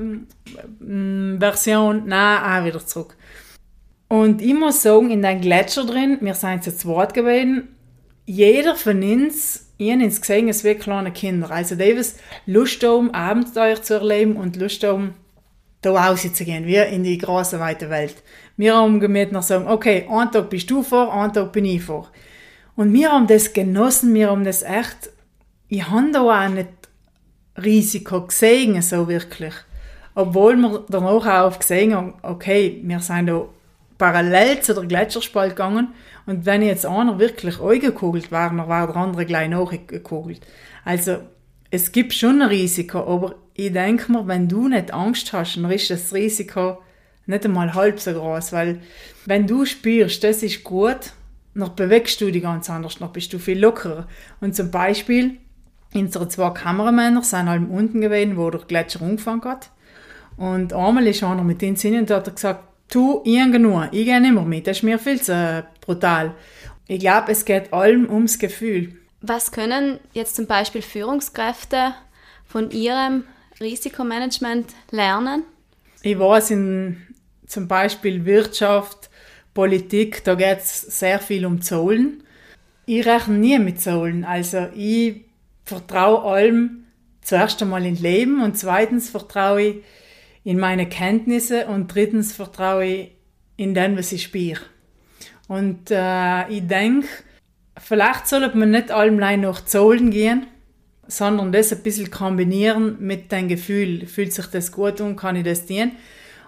mm, 0.81 1.39
Version, 1.39 2.03
nein, 2.07 2.43
auch 2.43 2.67
wieder 2.67 2.85
zurück. 2.85 3.17
Und 4.09 4.43
ich 4.43 4.53
muss 4.53 4.83
sagen, 4.83 5.11
in 5.11 5.23
den 5.23 5.41
Gletscher 5.41 5.87
drin, 5.87 6.19
wir 6.21 6.35
sind 6.35 6.65
zu 6.65 6.77
zweit 6.77 7.15
gewesen, 7.15 7.69
jeder 8.27 8.75
von 8.75 9.01
uns, 9.03 9.73
ich 9.79 9.93
habe 9.93 10.03
uns 10.03 10.21
gesehen, 10.21 10.49
es 10.49 10.65
wie 10.65 10.75
kleine 10.75 11.13
Kinder. 11.13 11.51
Also 11.51 11.77
haben 11.77 12.05
Lust 12.47 12.83
haben, 12.83 13.15
Abenteuer 13.15 13.81
zu 13.81 13.95
erleben 13.95 14.37
und 14.37 14.57
Lust 14.57 14.83
haben, 14.83 15.15
da 15.81 15.93
rauszugehen, 15.93 16.67
wie 16.67 16.77
in 16.77 17.05
die 17.05 17.19
große, 17.19 17.61
weite 17.61 17.91
Welt. 17.91 18.17
Wir 18.57 18.75
haben 18.75 18.99
gemerkt 18.99 19.33
nach 19.33 19.43
sagen, 19.43 19.69
okay, 19.69 20.09
einen 20.11 20.33
Tag 20.33 20.51
bist 20.51 20.71
du 20.71 20.83
vor, 20.83 21.15
einen 21.15 21.33
Tag 21.33 21.53
bin 21.53 21.65
ich 21.65 21.83
vor. 21.83 22.11
Und 22.75 22.93
wir 22.93 23.13
haben 23.13 23.29
das 23.29 23.53
genossen, 23.53 24.15
wir 24.15 24.31
haben 24.31 24.45
das 24.45 24.63
echt, 24.63 25.11
ich 25.69 25.89
habe 25.89 26.11
da 26.13 26.23
auch 26.23 26.49
nicht 26.49 26.84
Risiko 27.63 28.23
gesehen, 28.23 28.81
so 28.83 29.09
wirklich. 29.09 29.55
Obwohl 30.15 30.57
wir 30.57 30.85
danach 30.89 31.27
auch 31.27 31.59
gesehen 31.59 31.95
haben, 31.95 32.15
okay, 32.23 32.81
wir 32.83 33.01
sind 33.01 33.27
da 33.27 33.47
parallel 33.99 34.61
zu 34.61 34.75
der 34.75 34.85
Gletscherspalt 34.85 35.51
gegangen 35.51 35.89
und 36.27 36.47
wenn 36.47 36.63
jetzt 36.63 36.87
einer 36.87 37.19
wirklich 37.19 37.61
angekugelt 37.61 38.31
war, 38.33 38.51
dann 38.51 38.69
war 38.69 38.87
der 38.87 38.97
andere 38.97 39.27
gleich 39.27 39.49
nachgekugelt. 39.49 40.41
Also 40.85 41.19
es 41.71 41.93
gibt 41.93 42.13
schon 42.13 42.43
ein 42.43 42.49
Risiko, 42.49 42.99
aber 43.01 43.35
ich 43.55 43.73
denke 43.73 44.13
mir, 44.13 44.27
wenn 44.27 44.49
du 44.49 44.69
nicht 44.69 44.93
Angst 44.93 45.33
hast, 45.33 45.57
dann 45.57 45.71
ist 45.71 45.91
das 45.91 46.13
Risiko 46.13 46.79
nicht 47.27 47.45
einmal 47.45 47.75
halb 47.75 48.01
so 48.01 48.13
groß, 48.13 48.53
weil 48.53 48.81
wenn 49.27 49.47
du 49.47 49.65
spürst, 49.65 50.23
das 50.25 50.43
ist 50.43 50.65
gut, 50.65 51.13
dann 51.55 51.75
bewegst 51.75 52.21
du 52.21 52.31
dich 52.31 52.43
ganz 52.43 52.69
anders, 52.69 52.97
dann 52.97 53.13
bist 53.13 53.33
du 53.33 53.39
viel 53.39 53.59
lockerer. 53.59 54.07
Und 54.41 54.55
zum 54.55 54.71
Beispiel, 54.71 55.39
Unsere 55.95 56.29
zwei 56.29 56.51
Kameramänner 56.51 57.23
sind 57.23 57.49
halt 57.49 57.69
unten 57.71 58.01
gewesen, 58.01 58.37
wo 58.37 58.51
der 58.51 58.61
Gletscher 58.61 59.03
angefangen 59.03 59.45
hat. 59.45 59.71
Und 60.37 60.73
einmal 60.73 61.07
ist 61.07 61.23
einer 61.23 61.45
mit 61.45 61.63
den 61.63 61.77
Sinnen 61.77 62.01
und 62.01 62.11
hat 62.11 62.35
gesagt, 62.35 62.65
tu, 62.89 63.23
ich 63.25 63.37
genug, 63.53 63.89
ich 63.93 64.05
gehe 64.05 64.21
nicht 64.21 64.35
mehr 64.35 64.43
mit, 64.43 64.67
das 64.67 64.79
ist 64.79 64.83
mir 64.83 64.99
viel 64.99 65.21
zu 65.21 65.65
brutal. 65.81 66.35
Ich 66.87 67.01
glaube, 67.01 67.33
es 67.33 67.45
geht 67.45 67.73
allem 67.73 68.11
ums 68.11 68.39
Gefühl. 68.39 68.97
Was 69.21 69.53
können 69.53 70.01
jetzt 70.13 70.37
zum 70.37 70.47
Beispiel 70.47 70.83
Führungskräfte 70.83 71.95
von 72.45 72.71
ihrem 72.71 73.25
Risikomanagement 73.61 74.75
lernen? 74.91 75.45
Ich 76.03 76.19
weiß, 76.19 76.51
in 76.51 77.01
zum 77.47 77.69
Beispiel 77.69 78.25
Wirtschaft, 78.25 79.09
Politik, 79.55 80.25
da 80.25 80.35
geht 80.35 80.59
es 80.59 80.81
sehr 80.83 81.21
viel 81.21 81.47
um 81.47 81.63
Zahlen. 81.63 82.23
Ich 82.85 83.07
rechne 83.07 83.39
nie 83.39 83.59
mit 83.59 83.81
Zahlen. 83.81 84.25
Also 84.25 84.67
ich 84.75 85.25
vertraue 85.65 86.23
allem 86.23 86.85
zuerst 87.21 87.61
einmal 87.63 87.85
in 87.87 87.97
Leben 87.97 88.43
und 88.43 88.57
zweitens 88.59 89.11
vertraue 89.11 89.63
ich 89.63 89.77
in 90.45 90.59
meine 90.59 90.89
Kenntnisse 90.89 91.67
und 91.67 91.93
drittens 91.95 92.33
vertraue 92.33 92.85
ich 92.85 93.11
in 93.57 93.75
den, 93.75 93.97
was 93.97 94.13
ich 94.13 94.23
spiele. 94.23 94.61
Und 95.49 95.91
äh, 95.91 96.49
ich 96.49 96.67
denke, 96.67 97.09
vielleicht 97.79 98.27
sollte 98.29 98.57
man 98.57 98.71
nicht 98.71 98.91
allem 98.91 99.17
nach 99.17 99.65
Zahlen 99.65 100.11
gehen, 100.11 100.47
sondern 101.07 101.53
das 101.53 101.73
ein 101.73 101.83
bisschen 101.83 102.11
kombinieren 102.11 102.97
mit 103.01 103.31
dem 103.33 103.49
Gefühl. 103.49 104.07
Fühlt 104.07 104.33
sich 104.33 104.47
das 104.47 104.73
gut 104.73 105.01
und 105.01 105.17
kann 105.17 105.37
ich 105.37 105.45
das 105.45 105.67
dienen? 105.67 105.93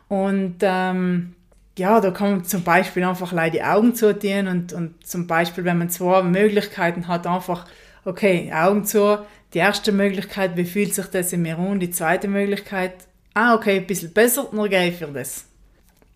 Und 0.09 0.57
ähm, 0.63 1.35
ja, 1.79 2.01
da 2.01 2.11
kann 2.11 2.31
man 2.31 2.45
zum 2.45 2.63
Beispiel 2.63 3.05
einfach 3.05 3.35
die 3.51 3.63
Augen 3.63 3.95
zutun 3.95 4.49
und, 4.49 4.73
und 4.73 5.07
zum 5.07 5.27
Beispiel, 5.27 5.65
wenn 5.65 5.79
man 5.79 5.91
zwei 5.91 6.23
Möglichkeiten 6.23 7.09
hat, 7.09 7.27
einfach 7.27 7.67
okay, 8.07 8.51
Augen 8.55 8.85
zu. 8.85 9.19
Die 9.53 9.59
erste 9.59 9.93
Möglichkeit, 9.93 10.57
wie 10.57 10.65
fühlt 10.65 10.95
sich 10.95 11.07
das 11.07 11.33
in 11.33 11.43
mir 11.43 11.59
an? 11.59 11.81
Die 11.81 11.91
zweite 11.91 12.29
Möglichkeit, 12.29 12.95
ah, 13.35 13.55
okay, 13.55 13.77
ein 13.77 13.87
bisschen 13.87 14.13
besser, 14.13 14.49
dann 14.51 14.71
gehe 14.71 14.89
ich 14.89 14.97
für 14.97 15.07
das. 15.09 15.45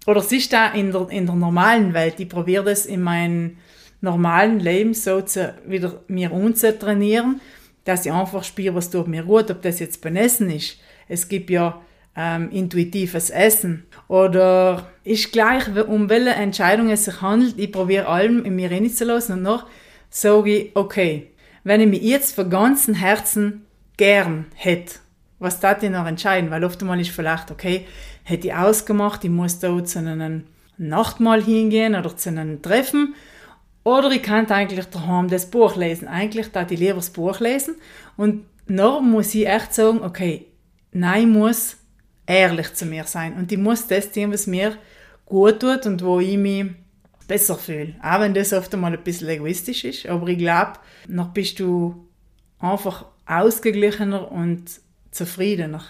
Oder 0.06 0.20
es 0.20 0.32
ist 0.32 0.52
da 0.52 0.72
in 0.72 0.92
der, 0.92 1.08
in 1.10 1.26
der 1.26 1.34
normalen 1.34 1.92
Welt. 1.92 2.18
Ich 2.18 2.28
probiere 2.28 2.64
das 2.64 2.86
in 2.86 3.02
meinem 3.02 3.58
normalen 4.00 4.60
Leben 4.60 4.94
so 4.94 5.20
zu, 5.20 5.54
wieder 5.66 6.00
mir 6.08 6.32
umzutrainieren, 6.32 7.40
dass 7.84 8.06
ich 8.06 8.12
einfach 8.12 8.44
spüre, 8.44 8.74
was 8.74 8.90
tut 8.90 9.08
mir 9.08 9.24
gut, 9.24 9.50
ob 9.50 9.60
das 9.62 9.78
jetzt 9.78 10.00
beim 10.00 10.16
Essen 10.16 10.50
ist. 10.50 10.78
Es 11.08 11.28
gibt 11.28 11.50
ja 11.50 11.80
ähm, 12.16 12.50
intuitives 12.50 13.30
Essen. 13.30 13.84
Oder 14.08 14.88
ist 15.04 15.32
gleich, 15.32 15.68
um 15.86 16.08
welche 16.08 16.30
Entscheidung 16.30 16.90
es 16.90 17.04
sich 17.04 17.20
handelt, 17.20 17.58
ich 17.58 17.70
probiere 17.70 18.06
allem 18.06 18.44
in 18.44 18.56
mir 18.56 18.70
reinzulassen 18.70 19.36
und 19.36 19.42
noch 19.42 19.66
sage 20.08 20.56
ich, 20.56 20.76
okay, 20.76 21.29
wenn 21.64 21.80
ich 21.80 21.88
mich 21.88 22.02
jetzt 22.02 22.34
von 22.34 22.50
ganzem 22.50 22.94
Herzen 22.94 23.66
gern 23.96 24.46
hätte, 24.54 24.94
was 25.38 25.60
darf 25.60 25.82
ich 25.82 25.90
noch 25.90 26.06
entscheiden? 26.06 26.50
Weil 26.50 26.64
oftmals 26.64 27.02
ist 27.02 27.10
vielleicht, 27.10 27.50
okay, 27.50 27.86
hätte 28.24 28.48
ich 28.48 28.54
ausgemacht, 28.54 29.24
ich 29.24 29.30
muss 29.30 29.58
da 29.58 29.82
zu 29.84 29.98
einem 29.98 30.44
Nachtmahl 30.76 31.42
hingehen 31.42 31.94
oder 31.94 32.16
zu 32.16 32.28
einem 32.28 32.62
Treffen. 32.62 33.14
Oder 33.82 34.10
ich 34.10 34.22
kann 34.22 34.50
eigentlich 34.50 34.86
daheim 34.86 35.28
das 35.28 35.50
Buch 35.50 35.76
lesen. 35.76 36.08
Eigentlich 36.08 36.52
darf 36.52 36.70
ich 36.70 36.78
lieber 36.78 36.96
das 36.96 37.10
Buch 37.10 37.40
lesen. 37.40 37.76
Und 38.16 38.44
noch 38.66 39.00
muss 39.00 39.34
ich 39.34 39.48
echt 39.48 39.74
sagen, 39.74 40.02
okay, 40.02 40.46
nein, 40.92 41.22
ich 41.22 41.26
muss 41.28 41.76
ehrlich 42.26 42.74
zu 42.74 42.84
mir 42.84 43.04
sein. 43.04 43.34
Und 43.34 43.50
ich 43.50 43.58
muss 43.58 43.86
das 43.86 44.12
tun, 44.12 44.32
was 44.32 44.46
mir 44.46 44.76
gut 45.24 45.60
tut 45.60 45.86
und 45.86 46.02
wo 46.04 46.20
ich 46.20 46.36
mich 46.36 46.66
besser 47.30 47.56
fühle. 47.56 47.94
Auch 48.02 48.18
wenn 48.18 48.34
das 48.34 48.52
oft 48.52 48.74
einmal 48.74 48.92
ein 48.92 49.04
bisschen 49.04 49.28
egoistisch 49.28 49.84
ist. 49.84 50.06
Aber 50.06 50.26
ich 50.26 50.38
glaube, 50.38 50.72
noch 51.06 51.28
bist 51.28 51.60
du 51.60 52.08
einfach 52.58 53.04
ausgeglichener 53.24 54.32
und 54.32 54.64
zufriedener. 55.12 55.84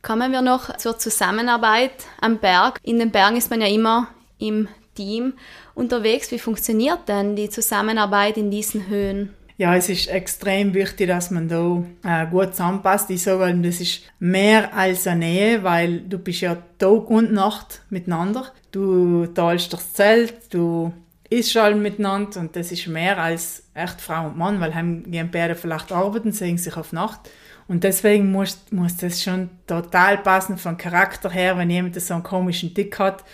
Kommen 0.00 0.32
wir 0.32 0.40
noch 0.40 0.74
zur 0.78 0.98
Zusammenarbeit 0.98 1.92
am 2.18 2.38
Berg. 2.38 2.78
In 2.82 2.98
den 2.98 3.10
Bergen 3.10 3.36
ist 3.36 3.50
man 3.50 3.60
ja 3.60 3.66
immer 3.66 4.08
im 4.38 4.68
Team 4.94 5.34
unterwegs. 5.74 6.30
Wie 6.30 6.38
funktioniert 6.38 7.08
denn 7.08 7.36
die 7.36 7.50
Zusammenarbeit 7.50 8.38
in 8.38 8.50
diesen 8.50 8.88
Höhen? 8.88 9.34
Ja, 9.56 9.76
es 9.76 9.88
ist 9.88 10.08
extrem 10.08 10.74
wichtig, 10.74 11.06
dass 11.06 11.30
man 11.30 11.48
da 11.48 11.84
äh, 12.02 12.26
gut 12.26 12.56
zusammenpasst. 12.56 13.08
Ich 13.10 13.22
sage, 13.22 13.54
das 13.62 13.80
ist 13.80 14.02
mehr 14.18 14.74
als 14.74 15.06
eine 15.06 15.26
Nähe, 15.26 15.62
weil 15.62 16.00
du 16.00 16.18
bist 16.18 16.40
ja 16.40 16.56
Tag 16.78 17.08
und 17.08 17.32
Nacht 17.32 17.82
miteinander. 17.88 18.52
Du 18.72 19.26
teilst 19.26 19.72
das 19.72 19.92
Zelt, 19.92 20.52
du 20.52 20.92
isst 21.30 21.56
alle 21.56 21.76
miteinander 21.76 22.40
und 22.40 22.56
das 22.56 22.72
ist 22.72 22.88
mehr 22.88 23.16
als 23.18 23.62
echt 23.74 24.00
Frau 24.00 24.26
und 24.26 24.36
Mann, 24.36 24.60
weil 24.60 24.74
haben 24.74 25.08
gehen 25.08 25.30
beide 25.32 25.54
vielleicht 25.54 25.92
arbeiten, 25.92 26.32
sehen 26.32 26.58
sich 26.58 26.76
auf 26.76 26.92
Nacht. 26.92 27.20
Und 27.68 27.84
deswegen 27.84 28.32
muss, 28.32 28.60
muss 28.72 28.96
das 28.96 29.22
schon 29.22 29.50
total 29.68 30.18
passen 30.18 30.58
vom 30.58 30.76
Charakter 30.76 31.30
her, 31.30 31.56
wenn 31.56 31.70
jemand 31.70 31.98
so 32.00 32.12
einen 32.12 32.24
komischen 32.24 32.74
Tick 32.74 32.98
hat 32.98 33.24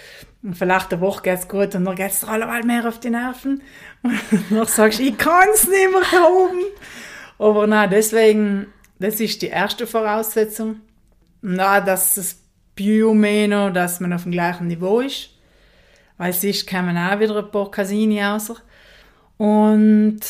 und 0.42 0.56
vielleicht 0.56 0.92
eine 0.92 1.02
Woche 1.02 1.22
geht 1.22 1.38
es 1.38 1.48
gut 1.48 1.74
und 1.74 1.84
dann 1.84 1.94
geht 1.94 2.12
es 2.12 2.24
allemal 2.24 2.62
mehr 2.62 2.88
auf 2.88 2.98
die 2.98 3.10
Nerven. 3.10 3.62
Und 4.02 4.20
dann 4.50 4.66
sagst 4.66 5.00
ich 5.00 5.16
kann 5.16 5.48
es 5.52 5.68
nicht 5.68 5.90
mehr 5.90 6.30
oben. 6.30 6.62
Aber 7.38 7.66
nein, 7.66 7.90
deswegen, 7.90 8.66
das 8.98 9.20
ist 9.20 9.42
die 9.42 9.48
erste 9.48 9.86
Voraussetzung. 9.86 10.80
Na, 11.42 11.80
dass 11.80 12.14
das 12.14 12.36
Biomeno, 12.74 13.70
dass 13.70 14.00
man 14.00 14.12
auf 14.12 14.24
dem 14.24 14.32
gleichen 14.32 14.66
Niveau 14.66 15.00
ist. 15.00 15.30
Weil 16.18 16.32
sonst 16.32 16.68
kommen 16.68 16.96
auch 16.96 17.18
wieder 17.18 17.38
ein 17.38 17.50
paar 17.50 17.70
Casini 17.70 18.22
raus. 18.22 18.52
Und 19.38 20.20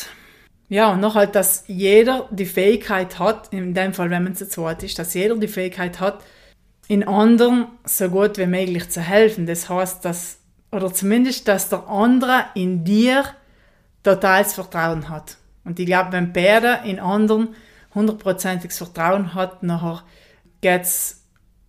ja, 0.69 0.93
und 0.93 1.01
noch 1.01 1.15
halt, 1.15 1.35
dass 1.35 1.65
jeder 1.67 2.29
die 2.31 2.45
Fähigkeit 2.45 3.19
hat, 3.19 3.51
in 3.51 3.73
dem 3.73 3.93
Fall, 3.93 4.09
wenn 4.09 4.23
man 4.23 4.35
zu 4.35 4.47
zweit 4.47 4.83
ist, 4.83 4.97
dass 4.99 5.13
jeder 5.13 5.35
die 5.35 5.49
Fähigkeit 5.49 5.99
hat, 5.99 6.23
in 6.87 7.05
anderen 7.05 7.67
so 7.83 8.09
gut 8.09 8.37
wie 8.37 8.45
möglich 8.45 8.89
zu 8.89 9.01
helfen. 9.01 9.45
Das 9.45 9.67
heißt, 9.67 10.05
dass, 10.05 10.39
oder 10.71 10.93
zumindest, 10.93 11.49
dass 11.49 11.67
der 11.67 11.89
andere 11.89 12.45
in 12.55 12.85
dir 12.85 13.25
totales 14.03 14.53
Vertrauen 14.53 15.09
hat. 15.09 15.37
Und 15.63 15.79
ich 15.79 15.85
glaube, 15.85 16.11
wenn 16.11 16.33
beide 16.33 16.79
in 16.85 16.99
anderen 16.99 17.55
hundertprozentiges 17.93 18.77
Vertrauen 18.77 19.33
hat, 19.33 19.63
nachher 19.63 20.03
geht 20.61 20.81
es 20.83 21.23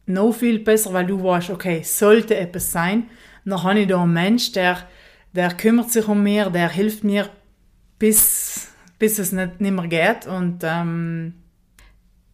noch 0.07 0.33
viel 0.33 0.59
besser, 0.59 0.93
weil 0.93 1.07
du 1.07 1.23
weißt, 1.23 1.51
okay, 1.51 1.83
sollte 1.83 2.37
etwas 2.37 2.73
sein, 2.73 3.11
dann 3.45 3.63
habe 3.63 3.81
ich 3.81 3.89
da 3.89 4.03
einen 4.03 4.13
Mensch, 4.13 4.53
der, 4.53 4.79
der 5.33 5.53
kümmert 5.55 5.91
sich 5.91 6.07
um 6.09 6.23
mich, 6.23 6.45
der 6.49 6.69
hilft 6.69 7.05
mir, 7.05 7.29
bis 7.99 8.73
bis 9.03 9.19
es 9.19 9.33
nicht, 9.33 9.61
nicht 9.61 9.73
mehr 9.73 9.89
geht. 9.89 10.29
Und, 10.29 10.61
ähm, 10.63 11.35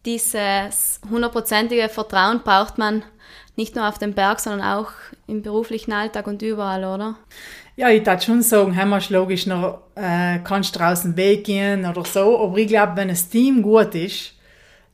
Dieses 0.05 1.01
hundertprozentige 1.09 1.89
Vertrauen 1.89 2.43
braucht 2.43 2.77
man 2.77 3.03
nicht 3.55 3.75
nur 3.75 3.89
auf 3.89 3.97
dem 3.97 4.13
Berg, 4.13 4.39
sondern 4.39 4.77
auch 4.77 4.91
im 5.25 5.41
beruflichen 5.41 5.93
Alltag 5.93 6.27
und 6.27 6.43
überall, 6.43 6.85
oder? 6.85 7.15
Ja, 7.79 7.89
ich 7.91 8.05
würde 8.05 8.21
schon 8.21 8.41
sagen, 8.41 8.73
hey, 8.73 8.99
logisch 9.07 9.45
noch, 9.45 9.83
äh, 9.95 10.39
kannst 10.43 10.77
draußen 10.77 11.15
Weg 11.15 11.45
gehen 11.45 11.85
oder 11.85 12.03
so, 12.03 12.37
aber 12.37 12.57
ich 12.57 12.67
glaube, 12.67 12.97
wenn 12.97 13.07
das 13.07 13.29
Team 13.29 13.61
gut 13.61 13.95
ist, 13.95 14.33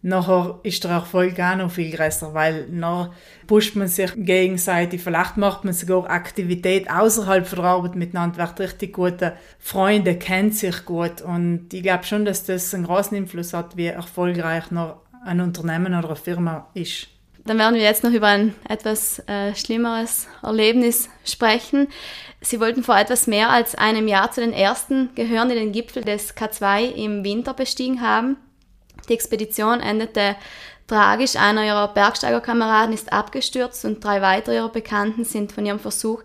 nachher 0.03 0.59
ist 0.61 0.83
der 0.83 0.91
Erfolg 0.91 1.39
auch 1.39 1.55
noch 1.55 1.71
viel 1.71 1.89
größer, 1.89 2.35
weil 2.35 2.67
nachher 2.69 3.11
pusht 3.47 3.75
man 3.75 3.87
sich 3.87 4.11
gegenseitig, 4.15 5.01
vielleicht 5.01 5.35
macht 5.35 5.65
man 5.65 5.73
sogar 5.73 6.07
Aktivität 6.11 6.87
außerhalb 6.87 7.47
von 7.47 7.57
der 7.57 7.65
Arbeit 7.65 7.95
miteinander, 7.95 8.37
wird 8.37 8.59
richtig 8.59 8.93
gute 8.93 9.33
Freunde, 9.57 10.15
kennt 10.19 10.53
sich 10.53 10.85
gut 10.85 11.23
und 11.23 11.73
ich 11.73 11.81
glaube 11.81 12.03
schon, 12.03 12.23
dass 12.23 12.45
das 12.45 12.71
einen 12.75 12.85
großen 12.85 13.17
Einfluss 13.17 13.53
hat, 13.53 13.77
wie 13.77 13.87
erfolgreich 13.87 14.69
noch 14.69 14.97
ein 15.25 15.41
Unternehmen 15.41 15.95
oder 15.95 16.09
eine 16.09 16.15
Firma 16.17 16.67
ist. 16.75 17.07
Dann 17.45 17.59
werden 17.59 17.75
wir 17.75 17.83
jetzt 17.83 18.03
noch 18.03 18.11
über 18.11 18.27
ein 18.27 18.55
etwas 18.67 19.19
äh, 19.27 19.53
schlimmeres 19.53 20.27
Erlebnis 20.41 21.09
sprechen. 21.23 21.87
Sie 22.45 22.59
wollten 22.59 22.83
vor 22.83 22.95
etwas 22.95 23.25
mehr 23.25 23.49
als 23.49 23.73
einem 23.73 24.07
Jahr 24.07 24.31
zu 24.31 24.39
den 24.39 24.53
ersten 24.53 25.09
gehören, 25.15 25.49
die 25.49 25.55
den 25.55 25.71
Gipfel 25.71 26.03
des 26.03 26.37
K2 26.37 26.93
im 26.93 27.23
Winter 27.23 27.55
bestiegen 27.55 28.01
haben. 28.01 28.37
Die 29.09 29.13
Expedition 29.13 29.79
endete 29.79 30.35
tragisch. 30.85 31.37
Einer 31.37 31.65
ihrer 31.65 31.87
Bergsteigerkameraden 31.87 32.93
ist 32.93 33.11
abgestürzt 33.11 33.83
und 33.85 34.03
drei 34.03 34.21
weitere 34.21 34.57
ihrer 34.57 34.69
Bekannten 34.69 35.25
sind 35.25 35.53
von 35.53 35.65
ihrem 35.65 35.79
Versuch, 35.79 36.21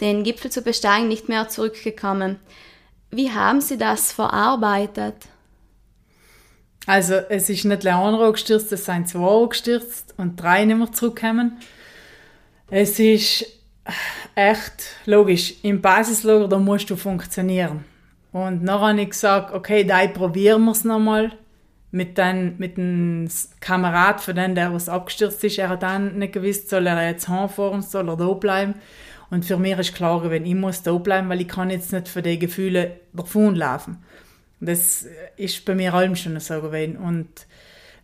den 0.00 0.22
Gipfel 0.22 0.52
zu 0.52 0.62
besteigen, 0.62 1.08
nicht 1.08 1.28
mehr 1.28 1.48
zurückgekommen. 1.48 2.38
Wie 3.10 3.32
haben 3.32 3.60
Sie 3.60 3.76
das 3.76 4.12
verarbeitet? 4.12 5.16
Also 6.86 7.14
es 7.14 7.50
ist 7.50 7.64
nicht 7.64 7.82
Leonro 7.82 8.30
gestürzt, 8.30 8.70
es 8.70 8.84
sind 8.84 9.08
zwei 9.08 9.46
gestürzt 9.48 10.14
und 10.16 10.40
drei 10.40 10.64
nicht 10.64 10.76
mehr 10.76 10.92
zurückgekommen. 10.92 11.58
Es 12.70 13.00
ist 13.00 13.46
echt 14.36 14.94
logisch, 15.06 15.54
im 15.62 15.80
Basislager 15.80 16.46
da 16.46 16.58
musst 16.58 16.88
du 16.88 16.94
funktionieren. 16.94 17.84
Und 18.30 18.64
dann 18.66 18.80
habe 18.80 19.00
ich 19.00 19.10
gesagt, 19.10 19.52
okay, 19.52 19.82
da 19.82 20.06
probieren 20.06 20.64
wir 20.66 20.72
es 20.72 20.84
nochmal 20.84 21.32
mit, 21.90 22.18
den, 22.18 22.54
mit 22.58 22.76
Kamerad 23.60 24.20
von 24.20 24.36
dem, 24.36 24.54
der 24.54 24.72
was 24.72 24.90
abgestürzt 24.90 25.42
ist. 25.42 25.58
Er 25.58 25.70
hat 25.70 25.82
dann 25.82 26.18
nicht 26.18 26.34
gewusst, 26.34 26.68
soll 26.68 26.86
er 26.86 27.08
jetzt 27.08 27.28
heimfahren, 27.28 27.80
soll 27.80 28.10
er 28.10 28.16
da 28.16 28.28
bleiben. 28.34 28.74
Und 29.30 29.46
für 29.46 29.56
mich 29.56 29.78
ist 29.78 29.94
klar, 29.94 30.28
wenn 30.30 30.44
ich 30.44 30.54
muss 30.54 30.82
da 30.82 30.92
bleiben, 30.92 31.30
weil 31.30 31.40
ich 31.40 31.48
kann 31.48 31.70
jetzt 31.70 31.92
nicht 31.92 32.08
für 32.08 32.22
die 32.22 32.38
Gefühle 32.38 33.00
davonlaufen. 33.14 33.98
Das 34.60 35.06
ist 35.36 35.64
bei 35.64 35.74
mir 35.74 35.94
allem 35.94 36.14
schon 36.14 36.38
so 36.40 36.60
gewesen. 36.60 36.96
Und 36.98 37.46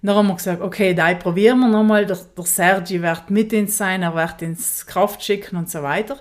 dann 0.03 0.17
haben 0.17 0.27
wir 0.27 0.35
gesagt, 0.35 0.61
okay, 0.61 0.95
da 0.95 1.15
probieren 1.15 1.61
wir 1.61 1.69
nochmal. 1.69 2.07
Der, 2.07 2.19
der 2.37 2.45
Sergi 2.45 3.01
wird 3.01 3.31
mit 3.31 3.53
uns 3.53 3.77
sein, 3.77 4.03
er 4.03 4.15
wird 4.15 4.43
ins 4.43 4.85
Kraft 4.87 5.23
schicken 5.23 5.57
und 5.57 5.71
so 5.71 5.83
weiter. 5.83 6.19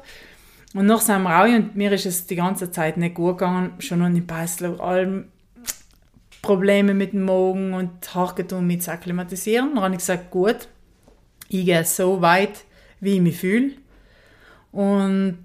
Und 0.73 0.85
noch 0.85 1.01
sind 1.01 1.23
wir 1.23 1.41
auch, 1.41 1.45
und 1.45 1.75
mir 1.75 1.91
ist 1.91 2.05
es 2.05 2.27
die 2.27 2.35
ganze 2.35 2.71
Zeit 2.71 2.97
nicht 2.97 3.15
gut 3.15 3.39
gegangen, 3.39 3.73
schon 3.79 4.01
den 4.01 4.27
Passler, 4.27 4.79
allem 4.79 5.25
Probleme 6.41 6.93
mit 6.93 7.13
dem 7.13 7.23
Magen 7.23 7.73
und 7.73 8.15
Haargetun 8.15 8.65
mit 8.65 8.83
zu 8.83 8.91
akklimatisieren. 8.91 9.75
Dann 9.75 9.83
habe 9.83 9.95
ich 9.95 9.99
gesagt, 9.99 10.31
gut, 10.31 10.67
ich 11.49 11.65
gehe 11.65 11.83
so 11.83 12.21
weit, 12.21 12.63
wie 12.99 13.15
ich 13.15 13.21
mich 13.21 13.37
fühle. 13.37 13.71
Und 14.71 15.43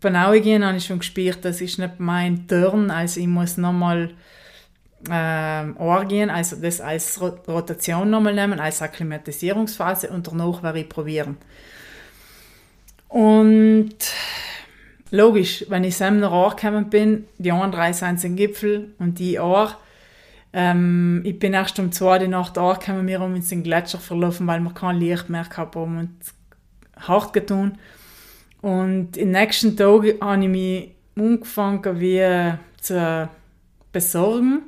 beim 0.00 0.16
Augehen 0.16 0.64
habe 0.64 0.78
ich 0.78 0.86
schon 0.86 0.98
gespürt, 0.98 1.44
das 1.44 1.60
ist 1.60 1.78
nicht 1.78 1.98
mein 2.00 2.48
Turn, 2.48 2.90
also 2.90 3.20
ich 3.20 3.26
muss 3.26 3.56
nochmal 3.56 4.10
äh, 5.10 6.04
gehen, 6.06 6.30
also 6.30 6.56
das 6.56 6.80
als 6.80 7.20
Rotation 7.20 8.10
nochmal 8.10 8.34
nehmen, 8.34 8.60
als 8.60 8.82
Akklimatisierungsphase 8.82 10.08
und 10.10 10.26
danach 10.26 10.62
werde 10.62 10.80
ich 10.80 10.88
probieren. 10.88 11.36
Und 13.08 13.96
logisch, 15.10 15.64
wenn 15.68 15.84
ich 15.84 15.96
selber 15.96 16.16
nach 16.16 16.32
angekommen 16.32 16.90
bin, 16.90 17.26
die 17.38 17.52
anderen 17.52 17.72
drei 17.72 17.92
sind 17.92 18.22
im 18.24 18.36
Gipfel 18.36 18.94
und 18.98 19.18
die 19.18 19.38
auch, 19.38 19.76
ähm, 20.52 21.22
ich 21.24 21.38
bin 21.38 21.52
erst 21.52 21.78
um 21.78 21.92
zwei 21.92 22.18
die 22.18 22.28
Nacht 22.28 22.58
angekommen, 22.58 23.06
wir 23.06 23.20
haben 23.20 23.34
uns 23.34 23.48
den 23.48 23.62
Gletscher 23.62 23.98
verlaufen, 23.98 24.46
weil 24.46 24.60
wir 24.60 24.74
kein 24.74 24.96
Licht 24.96 25.28
mehr 25.28 25.44
gehabt 25.44 25.76
haben 25.76 25.98
und 25.98 26.10
hart 26.98 27.32
getan. 27.32 27.78
Und 28.62 29.16
im 29.16 29.30
nächsten 29.30 29.76
Tag 29.76 30.02
habe 30.20 30.42
ich 30.42 30.48
mich 30.48 30.90
angefangen 31.16 32.00
wie 32.00 32.54
zu 32.80 33.28
besorgen. 33.92 34.62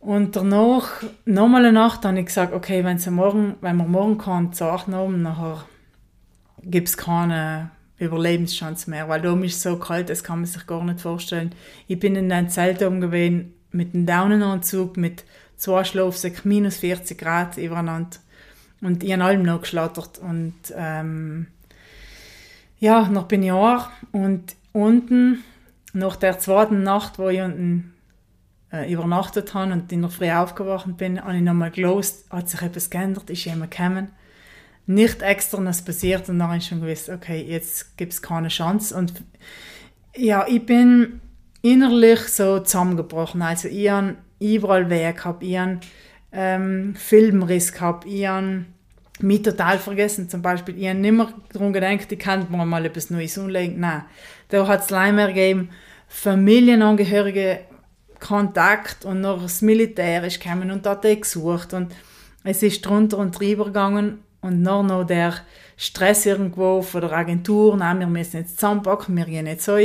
Und 0.00 0.36
danach, 0.36 1.02
nochmal 1.24 1.64
eine 1.64 1.72
Nacht, 1.72 2.04
habe 2.04 2.20
ich 2.20 2.26
gesagt, 2.26 2.52
okay, 2.52 2.84
wenn, 2.84 2.98
sie 2.98 3.10
morgen, 3.10 3.56
wenn 3.60 3.76
wir 3.76 3.84
morgen 3.84 4.16
keinen 4.16 4.52
Zeichen 4.52 4.94
haben, 4.94 5.22
nachher 5.22 5.64
gibt 6.62 6.88
es 6.88 6.96
keine 6.96 7.70
Überlebenschance 7.98 8.88
mehr, 8.88 9.08
weil 9.08 9.20
da 9.20 9.34
ist 9.40 9.56
es 9.56 9.62
so 9.62 9.76
kalt, 9.76 10.08
das 10.08 10.22
kann 10.22 10.38
man 10.38 10.46
sich 10.46 10.66
gar 10.66 10.84
nicht 10.84 11.00
vorstellen. 11.00 11.52
Ich 11.88 11.98
bin 11.98 12.14
in 12.14 12.30
einem 12.30 12.48
Zelt 12.48 12.82
umgewesen, 12.82 13.54
mit 13.72 13.94
einem 13.94 14.06
Daunenanzug, 14.06 14.96
mit 14.96 15.24
zwei 15.56 15.84
Schlafsäcken, 15.84 16.48
minus 16.48 16.76
40 16.76 17.18
Grad 17.18 17.58
übereinander. 17.58 18.18
Und 18.80 19.02
ich 19.02 19.12
habe 19.12 19.24
allem 19.24 19.42
noch 19.42 19.62
geschlattert. 19.62 20.18
Und 20.18 20.54
ähm, 20.76 21.48
ja, 22.78 23.08
noch 23.08 23.26
bin 23.26 23.42
ich 23.42 23.52
auch. 23.52 23.88
Und 24.12 24.54
unten, 24.72 25.42
nach 25.92 26.16
der 26.16 26.38
zweiten 26.38 26.84
Nacht, 26.84 27.18
wo 27.18 27.28
ich 27.28 27.40
unten 27.40 27.92
äh, 28.72 28.92
übernachtet 28.92 29.54
habe 29.54 29.72
und 29.72 29.90
in 29.92 30.02
der 30.02 30.10
Früh 30.10 30.30
aufgewacht 30.30 30.96
bin, 30.96 31.22
habe 31.22 31.36
ich 31.36 31.42
nochmal 31.42 31.70
gelost, 31.70 32.30
hat 32.30 32.48
sich 32.48 32.62
etwas 32.62 32.90
geändert, 32.90 33.30
ist 33.30 33.44
jemand 33.44 33.70
gekommen. 33.70 34.08
Nicht 34.86 35.22
extra 35.22 35.62
was 35.64 35.82
passiert 35.82 36.28
und 36.28 36.38
dann 36.38 36.48
habe 36.48 36.58
ich 36.58 36.66
schon 36.66 36.80
gewusst, 36.80 37.08
okay, 37.08 37.42
jetzt 37.42 37.96
gibt 37.96 38.12
es 38.12 38.22
keine 38.22 38.48
Chance. 38.48 38.96
Und 38.96 39.12
ja, 40.16 40.46
ich 40.48 40.64
bin 40.64 41.20
innerlich 41.62 42.20
so 42.20 42.60
zusammengebrochen. 42.60 43.42
Also 43.42 43.68
ich 43.68 43.90
habe 43.90 44.16
überall 44.40 44.88
weh 44.88 45.12
gehabt, 45.12 45.42
ich 45.42 45.58
habe 45.58 45.80
ähm, 46.32 46.94
Filmriss 46.96 47.72
gehabt, 47.72 48.06
ich 48.06 48.26
habe 48.26 48.64
mich 49.20 49.42
total 49.42 49.78
vergessen. 49.78 50.28
Zum 50.28 50.42
Beispiel, 50.42 50.78
ich 50.78 50.88
habe 50.88 50.98
nicht 50.98 51.12
mehr 51.12 51.28
daran 51.52 51.72
gedacht, 51.72 52.10
ich 52.10 52.18
kann 52.18 52.46
mir 52.50 52.64
mal 52.64 52.84
etwas 52.84 53.10
Neues 53.10 53.36
umlegen. 53.36 53.80
Nein, 53.80 54.04
da 54.48 54.66
hat 54.66 54.82
es 54.82 54.90
leider 54.90 55.28
gegeben, 55.28 55.70
Familienangehörige 56.08 57.60
Kontakt 58.20 59.04
und 59.04 59.20
noch 59.20 59.42
das 59.42 59.62
Militär 59.62 60.24
ist 60.24 60.40
gekommen 60.40 60.70
und 60.70 60.86
hat 60.86 61.02
gesucht 61.02 61.72
und 61.74 61.92
es 62.44 62.62
ist 62.62 62.84
drunter 62.84 63.18
und 63.18 63.38
drüber 63.38 63.66
gegangen 63.66 64.20
und 64.40 64.62
noch 64.62 64.82
noch 64.82 65.04
der 65.04 65.34
Stress 65.76 66.26
irgendwo 66.26 66.82
von 66.82 67.00
der 67.02 67.12
Agentur, 67.12 67.76
nein, 67.76 68.00
wir 68.00 68.06
müssen 68.06 68.38
jetzt 68.38 68.58
zusammenpacken, 68.58 69.16
wir 69.16 69.24
gehen 69.24 69.46
jetzt 69.46 69.64
so 69.64 69.76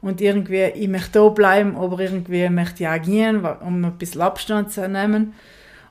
und 0.00 0.20
irgendwie, 0.20 0.64
ich 0.74 0.88
möchte 0.88 1.18
da 1.18 1.28
bleiben, 1.28 1.76
aber 1.76 2.00
irgendwie 2.00 2.48
möchte 2.48 2.84
ich 2.84 2.88
auch 2.88 3.02
gehen, 3.02 3.44
um 3.44 3.84
ein 3.84 3.98
bisschen 3.98 4.20
Abstand 4.20 4.70
zu 4.72 4.88
nehmen. 4.88 5.34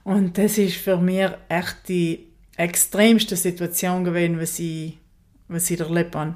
Und 0.04 0.38
das 0.38 0.58
ist 0.58 0.78
für 0.78 0.97
mich 0.97 1.30
echt 1.50 1.89
die 1.89 2.28
extremste 2.56 3.36
Situation 3.36 4.04
gewesen, 4.04 4.39
was 4.39 4.60
ich, 4.60 4.97
was 5.50 5.69
ich 5.69 5.80
erlebt 5.80 6.15
habe. 6.15 6.36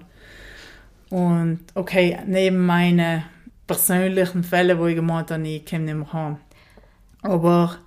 Und 1.09 1.61
okay, 1.75 2.17
neben 2.25 2.65
meinen 2.65 3.23
persönlichen 3.67 4.43
Fällen, 4.43 4.79
wo 4.79 4.87
ich 4.87 4.95
gemeint 4.95 5.31
habe, 5.31 5.47
ich 5.47 5.65
komme 5.65 5.83
nicht 5.83 5.95
mehr 5.95 6.13
heim. 6.13 6.37
Aber 7.21 7.77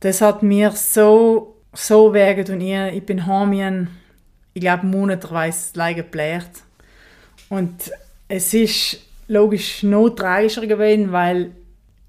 das 0.00 0.20
hat 0.20 0.42
mir 0.42 0.70
so, 0.72 1.56
so 1.72 2.06
und 2.06 2.60
ich, 2.60 2.94
ich 2.94 3.06
bin 3.06 3.26
heim, 3.26 3.88
ich 4.54 4.60
glaube, 4.60 4.86
monaterweise 4.86 5.70
leider 5.74 6.02
gebläht. 6.02 6.50
Und 7.48 7.92
es 8.28 8.52
ist 8.54 8.98
logisch 9.28 9.82
noch 9.82 10.10
tragischer 10.10 10.66
gewesen, 10.66 11.12
weil 11.12 11.52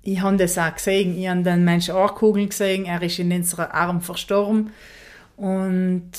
ich 0.02 0.22
habe 0.22 0.38
das 0.38 0.58
auch 0.58 0.74
gesehen. 0.74 1.18
Ich 1.18 1.28
habe 1.28 1.44
den 1.44 1.64
Menschen 1.64 1.96
ankugeln 1.96 2.50
gesehen. 2.50 2.86
Er 2.86 3.02
ist 3.02 3.20
in 3.20 3.32
unserem 3.32 3.68
Arm 3.72 4.02
verstorben. 4.02 4.72
Und 5.38 6.12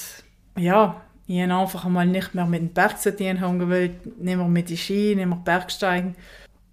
ja, 0.57 1.01
ich 1.33 1.41
habe 1.43 1.55
einfach 1.55 1.85
einmal 1.85 2.07
nicht 2.07 2.35
mehr 2.35 2.45
mit 2.45 2.61
dem 2.61 2.69
Berg 2.71 3.01
zu 3.01 3.15
tun 3.15 3.41
haben 3.41 3.61
gewollt. 3.61 4.21
Nicht 4.21 4.37
mehr 4.37 4.49
mit 4.49 4.69
den 4.69 4.77
Ski, 4.77 5.15
nicht 5.15 5.27
mehr 5.27 5.37
Bergsteigen. 5.37 6.17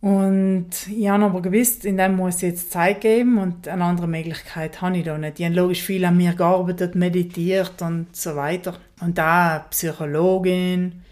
Und 0.02 0.70
ich 0.90 1.08
habe 1.08 1.26
aber 1.26 1.44
gewusst, 1.44 1.86
in 1.86 1.98
dem 1.98 2.16
muss 2.16 2.38
ich 2.38 2.50
jetzt 2.50 2.72
Zeit 2.72 3.02
geben 3.02 3.38
und 3.38 3.68
eine 3.68 3.84
andere 3.84 4.08
Möglichkeit 4.08 4.82
habe 4.82 4.98
ich 4.98 5.04
da 5.04 5.16
nicht. 5.16 5.40
Ich 5.40 5.46
habe 5.46 5.54
logisch 5.54 5.84
viel 5.84 6.04
an 6.06 6.18
mir 6.18 6.34
gearbeitet, 6.34 6.96
meditiert 6.96 7.84
und 7.84 8.16
so 8.16 8.36
weiter. 8.36 8.80
Und 9.00 9.20
da 9.20 9.66
Psychologin. 9.70 11.04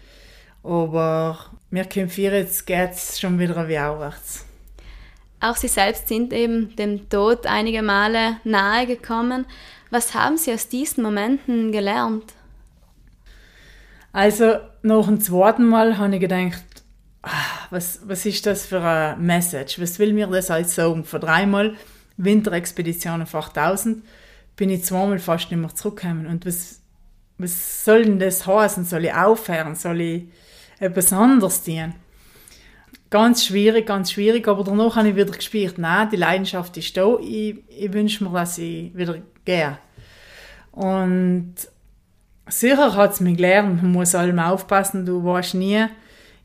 Aber 0.64 1.38
mir 1.70 1.84
kämpfen 1.84 2.24
jetzt 2.24 2.66
geht 2.66 2.90
es 2.92 3.20
schon 3.20 3.38
wieder 3.38 3.68
wie 3.68 3.78
aufwärts. 3.78 4.44
Auch 5.38 5.54
Sie 5.54 5.68
selbst 5.68 6.08
sind 6.08 6.32
eben 6.32 6.74
dem 6.74 7.08
Tod 7.08 7.46
einige 7.46 7.82
Male 7.82 8.38
nahe 8.42 8.86
gekommen. 8.86 9.46
Was 9.90 10.14
haben 10.14 10.36
Sie 10.36 10.52
aus 10.52 10.68
diesen 10.68 11.04
Momenten 11.04 11.70
gelernt? 11.70 12.35
Also 14.16 14.60
nach 14.80 15.04
dem 15.04 15.20
zweiten 15.20 15.66
Mal 15.66 15.98
habe 15.98 16.14
ich 16.14 16.22
gedacht, 16.22 16.64
ah, 17.20 17.28
was, 17.68 18.00
was 18.06 18.24
ist 18.24 18.46
das 18.46 18.64
für 18.64 18.80
eine 18.80 19.20
Message? 19.20 19.78
Was 19.78 19.98
will 19.98 20.14
mir 20.14 20.26
das 20.28 20.50
alles 20.50 20.74
sagen? 20.74 21.04
Vor 21.04 21.20
dreimal 21.20 21.74
Winterexpedition 22.16 23.20
auf 23.20 23.34
8000 23.34 24.02
bin 24.56 24.70
ich 24.70 24.84
zweimal 24.84 25.18
fast 25.18 25.50
nicht 25.50 25.60
mehr 25.60 25.74
zurückgekommen. 25.74 26.26
Und 26.28 26.46
was, 26.46 26.80
was 27.36 27.84
soll 27.84 28.06
denn 28.06 28.18
das 28.18 28.46
heißen? 28.46 28.86
Soll 28.86 29.04
ich 29.04 29.12
aufhören? 29.12 29.74
Soll 29.74 30.00
ich 30.00 30.22
etwas 30.78 31.12
anderes 31.12 31.64
tun? 31.64 31.92
Ganz 33.10 33.44
schwierig, 33.44 33.84
ganz 33.84 34.12
schwierig, 34.12 34.48
aber 34.48 34.64
danach 34.64 34.96
habe 34.96 35.10
ich 35.10 35.16
wieder 35.16 35.30
gespürt, 35.30 35.76
nein, 35.76 36.08
die 36.08 36.16
Leidenschaft 36.16 36.74
ist 36.78 36.96
da, 36.96 37.18
ich, 37.20 37.56
ich 37.68 37.92
wünsche 37.92 38.24
mir, 38.24 38.30
dass 38.30 38.56
ich 38.56 38.96
wieder 38.96 39.18
gehe. 39.44 39.76
Und 40.72 41.56
sicher 42.48 42.94
hat 42.94 43.12
es 43.12 43.20
mich 43.20 43.36
gelernt, 43.36 43.82
man 43.82 43.92
muss 43.92 44.14
allem 44.14 44.38
aufpassen, 44.38 45.06
du 45.06 45.24
weißt 45.24 45.54
nie, 45.54 45.86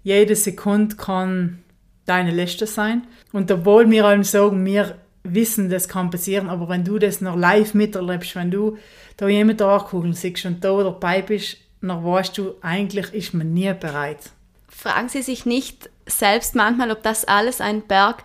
jede 0.03 0.35
Sekunde 0.35 0.95
kann 0.95 1.63
deine 2.05 2.31
letzte 2.31 2.67
sein. 2.67 3.07
Und 3.31 3.51
obwohl 3.51 3.89
wir 3.89 4.05
allem 4.05 4.23
sagen, 4.23 4.65
wir 4.65 4.97
wissen, 5.23 5.69
das 5.69 5.87
kann 5.87 6.09
passieren, 6.09 6.49
aber 6.49 6.67
wenn 6.69 6.83
du 6.83 6.97
das 6.97 7.21
noch 7.21 7.35
live 7.35 7.73
miterlebst, 7.73 8.35
wenn 8.35 8.51
du 8.51 8.77
da 9.17 9.27
jemand 9.27 9.61
angucken 9.61 10.13
siehst 10.13 10.45
und 10.45 10.63
da 10.63 10.83
dabei 10.83 11.21
bist, 11.21 11.57
dann 11.81 12.03
weißt 12.03 12.37
du, 12.37 12.55
eigentlich 12.61 13.13
ist 13.13 13.33
man 13.33 13.53
nie 13.53 13.73
bereit. 13.73 14.31
Fragen 14.67 15.09
Sie 15.09 15.21
sich 15.21 15.45
nicht, 15.45 15.89
selbst 16.07 16.55
manchmal, 16.55 16.91
ob 16.91 17.03
das 17.03 17.25
alles 17.25 17.61
ein 17.61 17.83
Berg 17.83 18.23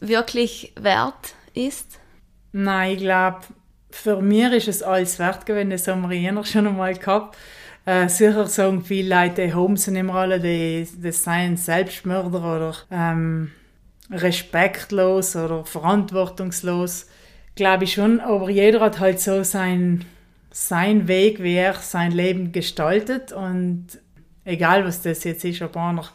wirklich 0.00 0.72
wert 0.80 1.34
ist? 1.54 1.98
Nein, 2.52 2.92
ich 2.92 2.98
glaube, 2.98 3.40
für 3.92 4.20
mich 4.20 4.52
ist 4.52 4.68
es 4.68 4.82
alles 4.82 5.18
wert 5.18 5.46
gewesen. 5.46 5.70
Das 5.70 5.86
haben 5.86 6.08
wir 6.08 6.16
eher 6.18 6.44
schon 6.44 6.66
einmal 6.66 6.94
gehabt. 6.94 7.36
Äh, 7.84 8.08
sicher 8.08 8.46
sagen 8.46 8.84
viele 8.84 9.14
Leute, 9.14 9.46
die 9.46 9.54
Home 9.54 9.76
sind 9.76 9.96
immer 9.96 10.14
alle, 10.14 10.38
die, 10.40 10.86
die 10.92 11.12
seien 11.12 11.56
Selbstmörder 11.56 12.38
oder 12.38 12.74
ähm, 12.90 13.50
respektlos 14.10 15.34
oder 15.34 15.64
verantwortungslos. 15.64 17.06
Glaube 17.54 17.84
ich 17.84 17.94
schon, 17.94 18.20
aber 18.20 18.50
jeder 18.50 18.80
hat 18.80 19.00
halt 19.00 19.20
so 19.20 19.42
sein, 19.42 20.04
sein 20.50 21.08
Weg, 21.08 21.42
wie 21.42 21.54
er 21.54 21.74
sein 21.74 22.12
Leben 22.12 22.52
gestaltet 22.52 23.32
und 23.32 23.86
egal 24.44 24.84
was 24.84 25.02
das 25.02 25.24
jetzt 25.24 25.44
ist, 25.44 25.60
ob 25.60 25.76
einer 25.76 26.08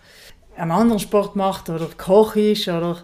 einen 0.56 0.72
anderen 0.72 1.00
Sport 1.00 1.36
macht 1.36 1.70
oder 1.70 1.88
Koch 1.98 2.36
ist 2.36 2.68
oder 2.68 3.04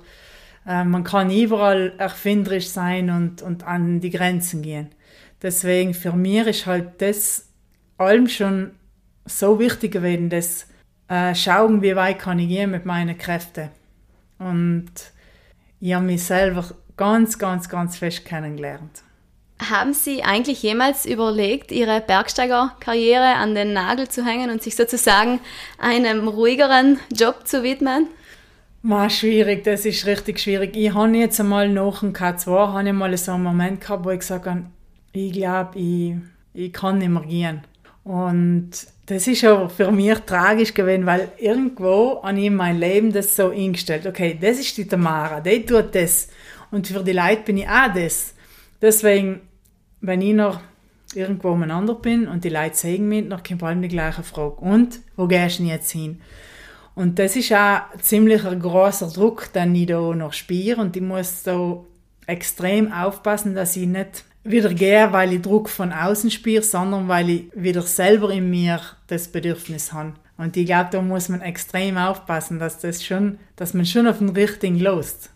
äh, 0.68 0.84
man 0.84 1.04
kann 1.04 1.32
überall 1.32 1.94
erfinderisch 1.98 2.70
sein 2.70 3.10
und, 3.10 3.42
und 3.42 3.64
an 3.64 4.00
die 4.00 4.10
Grenzen 4.10 4.62
gehen. 4.62 4.90
Deswegen 5.42 5.94
für 5.94 6.14
mich 6.14 6.48
ist 6.48 6.66
halt 6.66 7.02
das 7.02 7.50
allem 7.98 8.28
schon 8.28 8.72
so 9.26 9.60
wichtig 9.60 9.92
gewesen, 9.92 10.30
dass 10.30 10.68
äh, 11.10 11.36
schauen, 11.36 11.82
wie 11.82 11.96
weit 11.96 12.20
kann 12.20 12.40
ich 12.40 12.48
gehen 12.48 12.72
mit 12.72 12.86
meinen 12.86 13.18
Kräften. 13.18 13.70
Und 14.40 14.92
ich 15.80 15.94
habe 15.94 16.06
mich 16.06 16.24
selber 16.24 16.66
ganz, 16.98 17.38
ganz, 17.38 17.70
ganz 17.70 17.98
fest 17.98 18.26
kennengelernt. 18.26 19.04
Haben 19.70 19.94
Sie 19.94 20.24
eigentlich 20.24 20.64
jemals 20.64 21.06
überlegt, 21.06 21.72
Ihre 21.72 22.02
Bergsteigerkarriere 22.02 23.36
an 23.36 23.56
den 23.56 23.74
Nagel 23.74 24.10
zu 24.10 24.26
hängen 24.26 24.50
und 24.50 24.62
sich 24.62 24.76
sozusagen 24.76 25.40
einem 25.78 26.28
ruhigeren 26.28 27.00
Job 27.12 27.48
zu 27.48 27.64
widmen? 27.64 28.08
War 28.84 29.10
schwierig, 29.10 29.64
das 29.64 29.86
ist 29.86 30.06
richtig 30.06 30.40
schwierig. 30.40 30.76
Ich 30.76 30.94
habe 30.94 31.18
jetzt 31.18 31.40
einmal 31.40 31.70
nach 31.70 32.02
dem 32.02 32.14
K2 32.14 32.74
habe 32.74 32.88
ich 32.88 32.94
mal 32.94 33.18
so 33.18 33.32
einen 33.32 33.44
Moment 33.44 33.82
gehabt, 33.82 34.06
wo 34.06 34.12
ich 34.12 34.20
gesagt 34.20 34.46
habe, 34.46 34.66
ich 35.14 35.34
glaube, 35.34 35.80
ich, 35.80 36.16
ich 36.54 36.74
kann 36.74 36.98
nicht 37.00 37.10
mehr 37.10 37.24
gehen. 37.24 37.62
Und 38.04 38.72
das 39.06 39.28
ist 39.28 39.44
aber 39.46 39.70
für 39.70 39.92
mich 39.92 40.20
tragisch 40.20 40.74
gewesen, 40.74 41.06
weil 41.06 41.32
irgendwo 41.38 42.20
an 42.24 42.38
ihm 42.38 42.56
mein 42.56 42.80
Leben 42.80 43.12
das 43.12 43.36
so 43.36 43.50
eingestellt. 43.50 44.06
Okay, 44.06 44.38
das 44.40 44.60
ist 44.60 44.78
die 44.78 44.88
Tamara, 44.88 45.40
die 45.40 45.66
tut 45.66 45.96
das. 45.96 46.30
Und 46.70 46.88
für 46.88 47.04
die 47.04 47.14
Leute 47.14 47.44
bin 47.46 47.58
ich 47.58 47.68
auch 47.68 47.94
das. 47.94 48.34
Deswegen 48.82 49.42
wenn 50.04 50.22
ich 50.22 50.34
noch 50.34 50.60
irgendwo 51.16 51.52
umeinander 51.52 51.96
bin 51.96 52.28
und 52.28 52.44
die 52.44 52.50
Leute 52.50 52.76
sehen 52.76 53.08
mich, 53.08 53.28
dann 53.30 53.42
kommt 53.42 53.64
allem 53.64 53.82
die 53.82 53.88
gleiche 53.88 54.22
Frage. 54.22 54.56
Und, 54.56 55.00
wo 55.16 55.28
gehst 55.28 55.60
du 55.60 55.64
jetzt 55.64 55.92
hin? 55.92 56.22
Und 56.96 57.18
das 57.18 57.36
ist 57.36 57.52
auch 57.54 57.82
ziemlich 58.02 58.46
ein 58.46 58.60
großer 58.60 59.08
Druck, 59.08 59.52
den 59.54 59.74
ich 59.76 59.88
da 59.88 60.00
noch 60.14 60.34
spüre 60.34 60.82
und 60.82 60.96
ich 60.96 61.02
muss 61.02 61.44
da 61.44 61.78
extrem 62.28 62.92
aufpassen, 62.92 63.56
dass 63.56 63.76
ich 63.76 63.88
nicht 63.88 64.26
wieder 64.44 64.74
gehe, 64.74 65.12
weil 65.12 65.34
ich 65.34 65.42
Druck 65.42 65.70
von 65.70 65.92
außen 65.92 66.30
spüre, 66.30 66.62
sondern 66.62 67.08
weil 67.08 67.30
ich 67.30 67.46
wieder 67.56 67.82
selber 67.82 68.30
in 68.30 68.50
mir 68.50 68.80
das 69.08 69.28
Bedürfnis 69.28 69.94
habe. 69.94 70.14
Und 70.38 70.58
ich 70.58 70.66
glaube, 70.66 70.90
da 70.92 71.02
muss 71.02 71.30
man 71.30 71.42
extrem 71.42 71.98
aufpassen, 71.98 72.60
dass, 72.60 72.80
das 72.80 73.04
schon, 73.04 73.40
dass 73.56 73.74
man 73.74 73.86
schon 73.86 74.08
auf 74.08 74.18
den 74.18 74.30
richtigen 74.30 74.80
lost. 74.80 75.30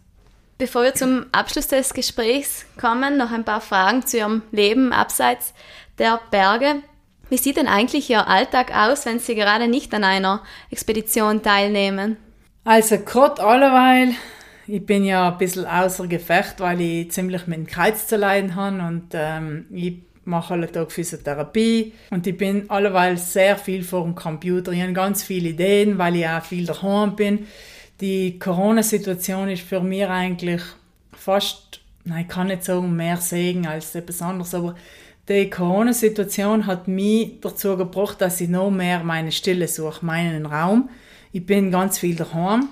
Bevor 0.58 0.84
wir 0.84 0.96
zum 0.96 1.28
Abschluss 1.32 1.68
des 1.68 1.94
Gesprächs 1.94 2.66
kommen, 2.80 3.18
noch 3.18 3.32
ein 3.32 3.46
paar 3.46 3.62
Fragen 3.62 4.06
zu 4.06 4.18
Ihrem 4.18 4.42
Leben 4.52 4.92
abseits 4.92 5.54
der 6.00 6.20
Berge. 6.32 6.82
Wie 7.30 7.38
sieht 7.38 7.58
denn 7.58 7.68
eigentlich 7.68 8.10
Ihr 8.10 8.28
Alltag 8.28 8.76
aus, 8.76 9.06
wenn 9.06 9.20
Sie 9.20 9.36
gerade 9.36 9.68
nicht 9.68 9.94
an 9.94 10.04
einer 10.04 10.44
Expedition 10.72 11.42
teilnehmen? 11.42 12.18
Also 12.64 12.98
gerade 13.00 13.44
alleweil, 13.44 14.14
ich 14.68 14.86
bin 14.86 15.06
ja 15.06 15.32
ein 15.32 15.38
bisschen 15.38 15.66
außer 15.66 16.08
Gefecht, 16.08 16.60
weil 16.60 16.82
ich 16.82 17.12
ziemlich 17.12 17.48
mit 17.48 17.58
dem 17.58 17.68
Kreuz 17.68 18.08
zu 18.08 18.18
leiden 18.18 18.56
habe 18.56 18.80
und 18.80 19.10
ähm, 19.14 19.66
ich 19.72 20.00
mache 20.26 20.54
alle 20.54 20.72
Tag 20.72 20.92
Physiotherapie 20.92 21.94
und 22.12 22.28
ich 22.28 22.38
bin 22.38 22.70
alleweil 22.70 23.18
sehr 23.18 23.58
viel 23.58 23.84
vor 23.84 24.04
dem 24.04 24.16
Computer. 24.16 24.74
Ich 24.74 24.82
habe 24.82 24.94
ganz 24.94 25.24
viele 25.24 25.50
Ideen, 25.50 25.98
weil 25.98 26.18
ich 26.18 26.28
auch 26.28 26.44
viel 26.44 26.66
daheim 26.66 27.16
bin 27.16 27.48
die 28.02 28.38
Corona-Situation 28.38 29.50
ist 29.50 29.64
für 29.64 29.82
mich 29.82 30.06
eigentlich 30.06 30.62
fast, 31.14 31.82
nein, 32.04 32.22
ich 32.22 32.28
kann 32.28 32.48
nicht 32.48 32.64
sagen 32.64 32.96
mehr 32.96 33.18
Segen 33.18 33.66
als 33.68 33.96
etwas 33.96 34.22
anderes, 34.22 34.54
aber 34.54 34.76
die 35.30 35.50
Corona-Situation 35.50 36.66
hat 36.66 36.88
mich 36.88 37.42
dazu 37.42 37.76
gebracht, 37.76 38.22
dass 38.22 38.40
ich 38.40 38.50
noch 38.50 38.72
mehr 38.72 39.04
meine 39.04 39.32
Stille 39.32 39.68
suche, 39.68 40.06
meinen 40.06 40.46
Raum. 40.46 40.90
Ich 41.34 41.46
bin 41.46 41.72
ganz 41.72 42.00
viel 42.00 42.16
daheim 42.16 42.70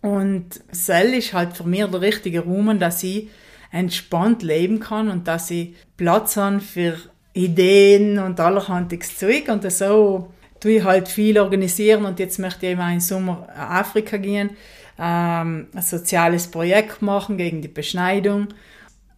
und 0.00 0.60
Sell 0.72 1.14
ist 1.14 1.32
halt 1.32 1.56
für 1.56 1.64
mich 1.64 1.84
der 1.86 2.00
richtige 2.00 2.40
Raum, 2.40 2.78
dass 2.78 3.02
ich 3.02 3.28
entspannt 3.70 4.42
leben 4.42 4.80
kann 4.80 5.08
und 5.08 5.28
dass 5.28 5.50
ich 5.50 5.74
Platz 5.96 6.36
habe 6.36 6.60
für 6.60 6.96
Ideen 7.32 8.18
und 8.18 8.38
allerhandiges 8.38 9.18
Zeug 9.18 9.48
und 9.48 9.70
so 9.70 10.32
tue 10.60 10.72
ich 10.72 10.84
halt 10.84 11.08
viel 11.08 11.38
organisieren 11.38 12.04
und 12.04 12.18
jetzt 12.18 12.38
möchte 12.38 12.66
ich 12.66 12.72
eben 12.72 12.92
im 12.92 13.00
Sommer 13.00 13.48
Afrika 13.56 14.16
gehen, 14.16 14.50
ähm, 14.98 15.68
ein 15.74 15.82
soziales 15.82 16.46
Projekt 16.46 17.02
machen 17.02 17.36
gegen 17.36 17.62
die 17.62 17.68
Beschneidung. 17.68 18.48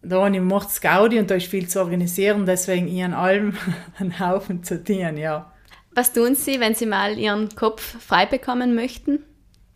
Da 0.01 0.29
macht 0.29 0.69
es 0.69 0.81
Gaudi 0.81 1.19
und 1.19 1.29
da 1.29 1.35
ist 1.35 1.47
viel 1.47 1.67
zu 1.67 1.79
organisieren, 1.79 2.45
deswegen 2.45 3.03
an 3.03 3.13
allem 3.13 3.57
einen 3.99 4.19
Haufen 4.19 4.63
zu 4.63 4.83
tun, 4.83 5.17
ja. 5.17 5.51
Was 5.91 6.13
tun 6.13 6.35
Sie, 6.35 6.59
wenn 6.59 6.75
Sie 6.75 6.85
mal 6.85 7.17
Ihren 7.17 7.49
Kopf 7.55 7.81
frei 7.99 8.25
bekommen 8.25 8.75
möchten? 8.75 9.23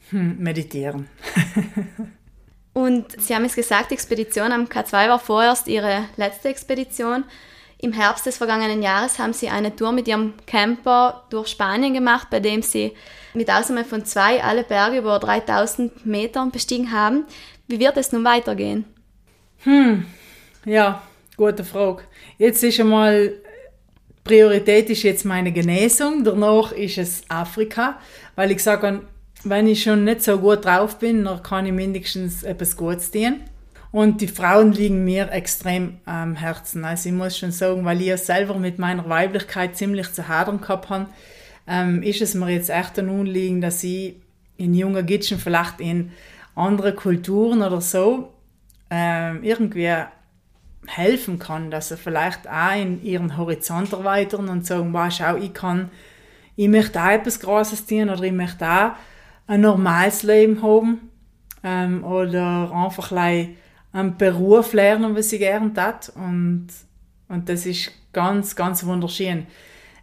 Hm, 0.09 0.37
meditieren. 0.37 1.07
und 2.73 3.19
Sie 3.19 3.33
haben 3.33 3.45
es 3.45 3.55
gesagt, 3.55 3.89
die 3.89 3.95
Expedition 3.95 4.51
am 4.51 4.65
K2 4.65 5.09
war 5.09 5.19
vorerst 5.19 5.67
Ihre 5.67 6.05
letzte 6.17 6.49
Expedition. 6.49 7.23
Im 7.79 7.93
Herbst 7.93 8.27
des 8.27 8.37
vergangenen 8.37 8.83
Jahres 8.83 9.17
haben 9.17 9.33
sie 9.33 9.49
eine 9.49 9.75
Tour 9.75 9.91
mit 9.91 10.07
ihrem 10.07 10.35
Camper 10.45 11.25
durch 11.31 11.47
Spanien 11.47 11.95
gemacht, 11.95 12.27
bei 12.29 12.39
dem 12.39 12.61
sie 12.61 12.93
mit 13.33 13.49
Ausnahme 13.49 13.85
von 13.85 14.05
zwei 14.05 14.43
alle 14.43 14.63
Berge 14.63 14.99
über 14.99 15.17
3000 15.17 16.05
Metern 16.05 16.51
bestiegen 16.51 16.91
haben. 16.91 17.25
Wie 17.67 17.79
wird 17.79 17.97
es 17.97 18.11
nun 18.11 18.23
weitergehen? 18.23 18.85
Hm, 19.63 20.05
ja, 20.65 21.03
gute 21.37 21.63
Frage. 21.63 22.01
Jetzt 22.39 22.63
ist 22.63 22.79
einmal 22.79 23.33
Priorität 24.23 24.89
ist 24.89 25.03
jetzt 25.03 25.23
meine 25.23 25.51
Genesung, 25.51 26.23
danach 26.23 26.71
ist 26.71 26.97
es 26.97 27.21
Afrika, 27.27 27.99
weil 28.35 28.51
ich 28.51 28.63
sage, 28.63 29.01
wenn 29.43 29.67
ich 29.67 29.83
schon 29.83 30.03
nicht 30.03 30.23
so 30.23 30.39
gut 30.39 30.65
drauf 30.65 30.97
bin, 30.97 31.25
dann 31.25 31.43
kann 31.43 31.67
ich 31.67 31.73
mindestens 31.73 32.41
etwas 32.41 32.75
Gutes 32.75 33.11
tun. 33.11 33.41
Und 33.91 34.21
die 34.21 34.27
Frauen 34.27 34.71
liegen 34.71 35.03
mir 35.03 35.31
extrem 35.31 35.97
am 36.05 36.35
Herzen. 36.35 36.83
Also 36.83 37.09
ich 37.09 37.15
muss 37.15 37.37
schon 37.37 37.51
sagen, 37.51 37.85
weil 37.85 38.01
ich 38.01 38.15
selber 38.17 38.55
mit 38.55 38.79
meiner 38.79 39.07
Weiblichkeit 39.09 39.77
ziemlich 39.77 40.11
zu 40.13 40.27
hadern 40.27 40.61
gehabt 40.61 40.89
habe, 40.89 41.07
ähm, 41.67 42.01
ist 42.01 42.21
es 42.21 42.33
mir 42.33 42.49
jetzt 42.49 42.69
echt 42.71 42.97
ein 42.97 43.09
Anliegen, 43.09 43.61
dass 43.61 43.83
ich 43.83 44.15
in 44.57 44.73
jungen 44.73 45.05
Gitschen 45.05 45.37
vielleicht 45.37 45.81
in 45.81 46.11
andere 46.55 46.93
Kulturen 46.93 47.61
oder 47.61 47.81
so 47.81 48.30
ähm, 48.91 49.41
irgendwie 49.41 49.95
helfen 50.85 51.39
kann, 51.39 51.71
dass 51.71 51.89
sie 51.89 51.97
vielleicht 51.97 52.47
auch 52.47 52.75
in 52.75 53.01
ihren 53.03 53.37
Horizont 53.37 53.93
erweitern 53.93 54.49
und 54.49 54.65
sagen, 54.65 54.93
wow, 54.93 55.11
schau, 55.11 55.37
ich 55.37 55.53
kann, 55.53 55.89
ich 56.55 56.67
möchte 56.67 57.01
auch 57.01 57.09
etwas 57.09 57.39
Großes 57.39 57.85
tun 57.85 58.09
oder 58.09 58.23
ich 58.23 58.33
möchte 58.33 58.69
auch 58.69 58.91
ein 59.47 59.61
normales 59.61 60.23
Leben 60.23 60.61
haben 60.61 61.09
ähm, 61.63 62.03
oder 62.03 62.71
einfach 62.73 63.11
einen 63.11 64.17
Beruf 64.17 64.73
lernen, 64.73 65.15
was 65.15 65.31
ich 65.31 65.39
gerne 65.39 65.73
tat 65.73 66.11
und, 66.15 66.67
und 67.29 67.47
das 67.47 67.65
ist 67.65 67.91
ganz, 68.11 68.55
ganz 68.55 68.85
wunderschön. 68.85 69.47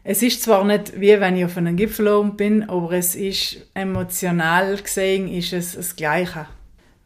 Es 0.04 0.22
ist 0.22 0.42
zwar 0.42 0.64
nicht 0.64 0.98
wie 0.98 1.20
wenn 1.20 1.36
ich 1.36 1.44
auf 1.44 1.58
einem 1.58 1.76
Gipfel 1.76 2.08
oben 2.08 2.36
bin, 2.36 2.70
aber 2.70 2.92
es 2.92 3.14
ist 3.14 3.68
emotional 3.74 4.76
gesehen 4.76 5.28
ist 5.28 5.52
es 5.52 5.74
das 5.74 5.96
Gleiche, 5.96 6.46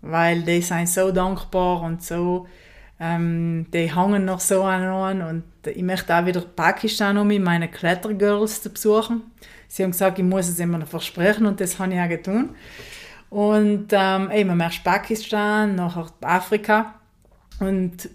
weil 0.03 0.43
die 0.43 0.61
sind 0.61 0.89
so 0.89 1.11
dankbar 1.11 1.83
und 1.83 2.03
so, 2.03 2.47
ähm, 3.01 3.67
die 3.73 3.95
hängen 3.95 4.25
noch 4.25 4.41
so 4.41 4.63
an 4.63 5.23
und 5.23 5.45
ich 5.67 5.83
möchte 5.83 6.15
auch 6.15 6.27
wieder 6.27 6.41
Pakistan 6.41 7.17
um 7.19 7.27
mit 7.27 7.43
meine 7.43 7.69
Klettergirls 7.69 8.63
zu 8.63 8.71
besuchen. 8.71 9.23
Sie 9.69 9.83
haben 9.83 9.93
gesagt, 9.93 10.19
ich 10.19 10.25
muss 10.25 10.49
es 10.49 10.61
immer 10.61 10.79
noch 10.79 10.89
versprechen 10.89 11.47
und 11.47 11.61
das 11.61 11.79
habe 11.79 11.95
ich 11.95 12.01
auch 12.01 12.09
getan. 12.09 12.55
Und 13.31 13.89
ähm, 13.93 14.31
eben 14.31 14.61
erst 14.61 14.85
Pakistan, 14.85 15.75
nachher 15.77 16.09
Afrika 16.21 16.95
und 17.59 18.11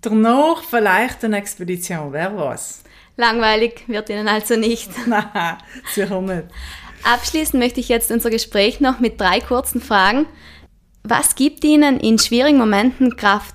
danach 0.00 0.62
vielleicht 0.64 1.24
eine 1.24 1.38
Expedition, 1.38 2.12
wer 2.12 2.36
weiß. 2.36 2.82
Langweilig 3.16 3.84
wird 3.86 4.10
Ihnen 4.10 4.28
also 4.28 4.56
nicht. 4.56 4.90
Nein, 5.06 5.58
sicher 5.92 6.20
nicht. 6.20 6.44
Abschließend 7.04 7.62
möchte 7.62 7.80
ich 7.80 7.88
jetzt 7.88 8.10
unser 8.10 8.30
Gespräch 8.30 8.80
noch 8.80 9.00
mit 9.00 9.20
drei 9.20 9.40
kurzen 9.40 9.80
Fragen. 9.80 10.26
Was 11.02 11.34
gibt 11.34 11.64
Ihnen 11.64 12.00
in 12.00 12.18
schwierigen 12.18 12.58
Momenten 12.58 13.16
Kraft? 13.16 13.54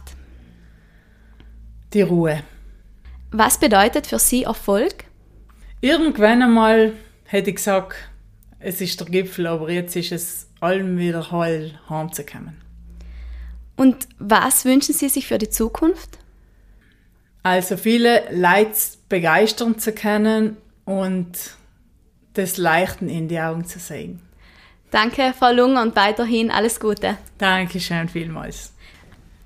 Die 1.93 2.01
Ruhe. 2.01 2.41
Was 3.31 3.59
bedeutet 3.59 4.07
für 4.07 4.19
Sie 4.19 4.43
Erfolg? 4.43 5.05
Irgendwann 5.81 6.41
einmal 6.41 6.93
hätte 7.25 7.49
ich 7.49 7.57
gesagt, 7.57 7.95
es 8.59 8.79
ist 8.79 8.99
der 8.99 9.07
Gipfel, 9.07 9.47
aber 9.47 9.69
jetzt 9.69 9.95
ist 9.95 10.11
es 10.11 10.47
allem 10.59 10.97
wieder 10.97 11.31
heil 11.31 11.79
heimzukommen. 11.89 12.61
Und 13.75 14.07
was 14.19 14.65
wünschen 14.65 14.93
Sie 14.93 15.09
sich 15.09 15.27
für 15.27 15.37
die 15.37 15.49
Zukunft? 15.49 16.19
Also 17.43 17.75
viele 17.75 18.23
Leute 18.31 18.71
begeistern 19.09 19.77
zu 19.77 19.91
können 19.91 20.57
und 20.85 21.31
das 22.33 22.57
Leichten 22.57 23.09
in 23.09 23.27
die 23.27 23.39
Augen 23.39 23.65
zu 23.65 23.79
sehen. 23.79 24.21
Danke, 24.93 25.33
Frau 25.37 25.51
Lunger, 25.51 25.81
und 25.81 25.95
weiterhin 25.95 26.51
alles 26.51 26.79
Gute. 26.79 27.17
Dankeschön 27.39 28.07
vielmals. 28.09 28.73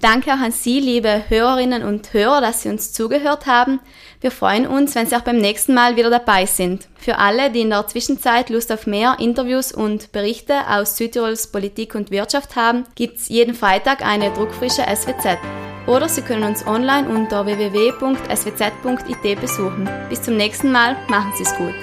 Danke 0.02 0.32
auch 0.34 0.39
an 0.39 0.52
Sie, 0.52 0.82
liebe 0.82 1.24
Hörerinnen 1.30 1.84
und 1.84 2.12
Hörer, 2.14 2.41
dass 2.41 2.62
Sie 2.62 2.70
uns 2.70 2.91
zugehört 2.91 3.45
haben. 3.48 3.80
Wir 4.20 4.32
freuen 4.32 4.68
uns, 4.68 4.93
wenn 4.93 5.08
Sie 5.08 5.16
auch 5.16 5.22
beim 5.22 5.38
nächsten 5.38 5.74
Mal 5.74 5.95
wieder 5.95 6.10
dabei 6.10 6.45
sind. 6.45 6.89
Für 6.98 7.18
alle, 7.18 7.50
die 7.50 7.62
in 7.62 7.70
der 7.70 7.88
Zwischenzeit 7.88 8.50
Lust 8.50 8.74
auf 8.74 8.88
mehr 8.88 9.16
Interviews 9.20 9.72
und 9.72 10.12
Berichte 10.12 10.68
aus 10.70 10.98
Südtirols 10.98 11.48
Politik 11.50 11.95
und 11.95 12.12
Wirtschaft 12.12 12.58
haben, 12.58 12.84
gibt's 12.95 13.30
jeden 13.30 13.56
Freitag 13.56 14.06
eine 14.06 14.34
druckfrische 14.34 14.84
SWZ. 14.84 15.38
Oder 15.88 16.10
Sie 16.10 16.24
können 16.24 16.43
uns 16.43 16.68
online 16.68 17.08
unter 17.08 17.45
www.swz.it 17.45 19.41
besuchen. 19.41 19.89
Bis 20.10 20.22
zum 20.22 20.36
nächsten 20.36 20.74
Mal, 20.74 20.98
machen 21.08 21.32
Sie 21.38 21.43
es 21.43 21.56
gut. 21.56 21.74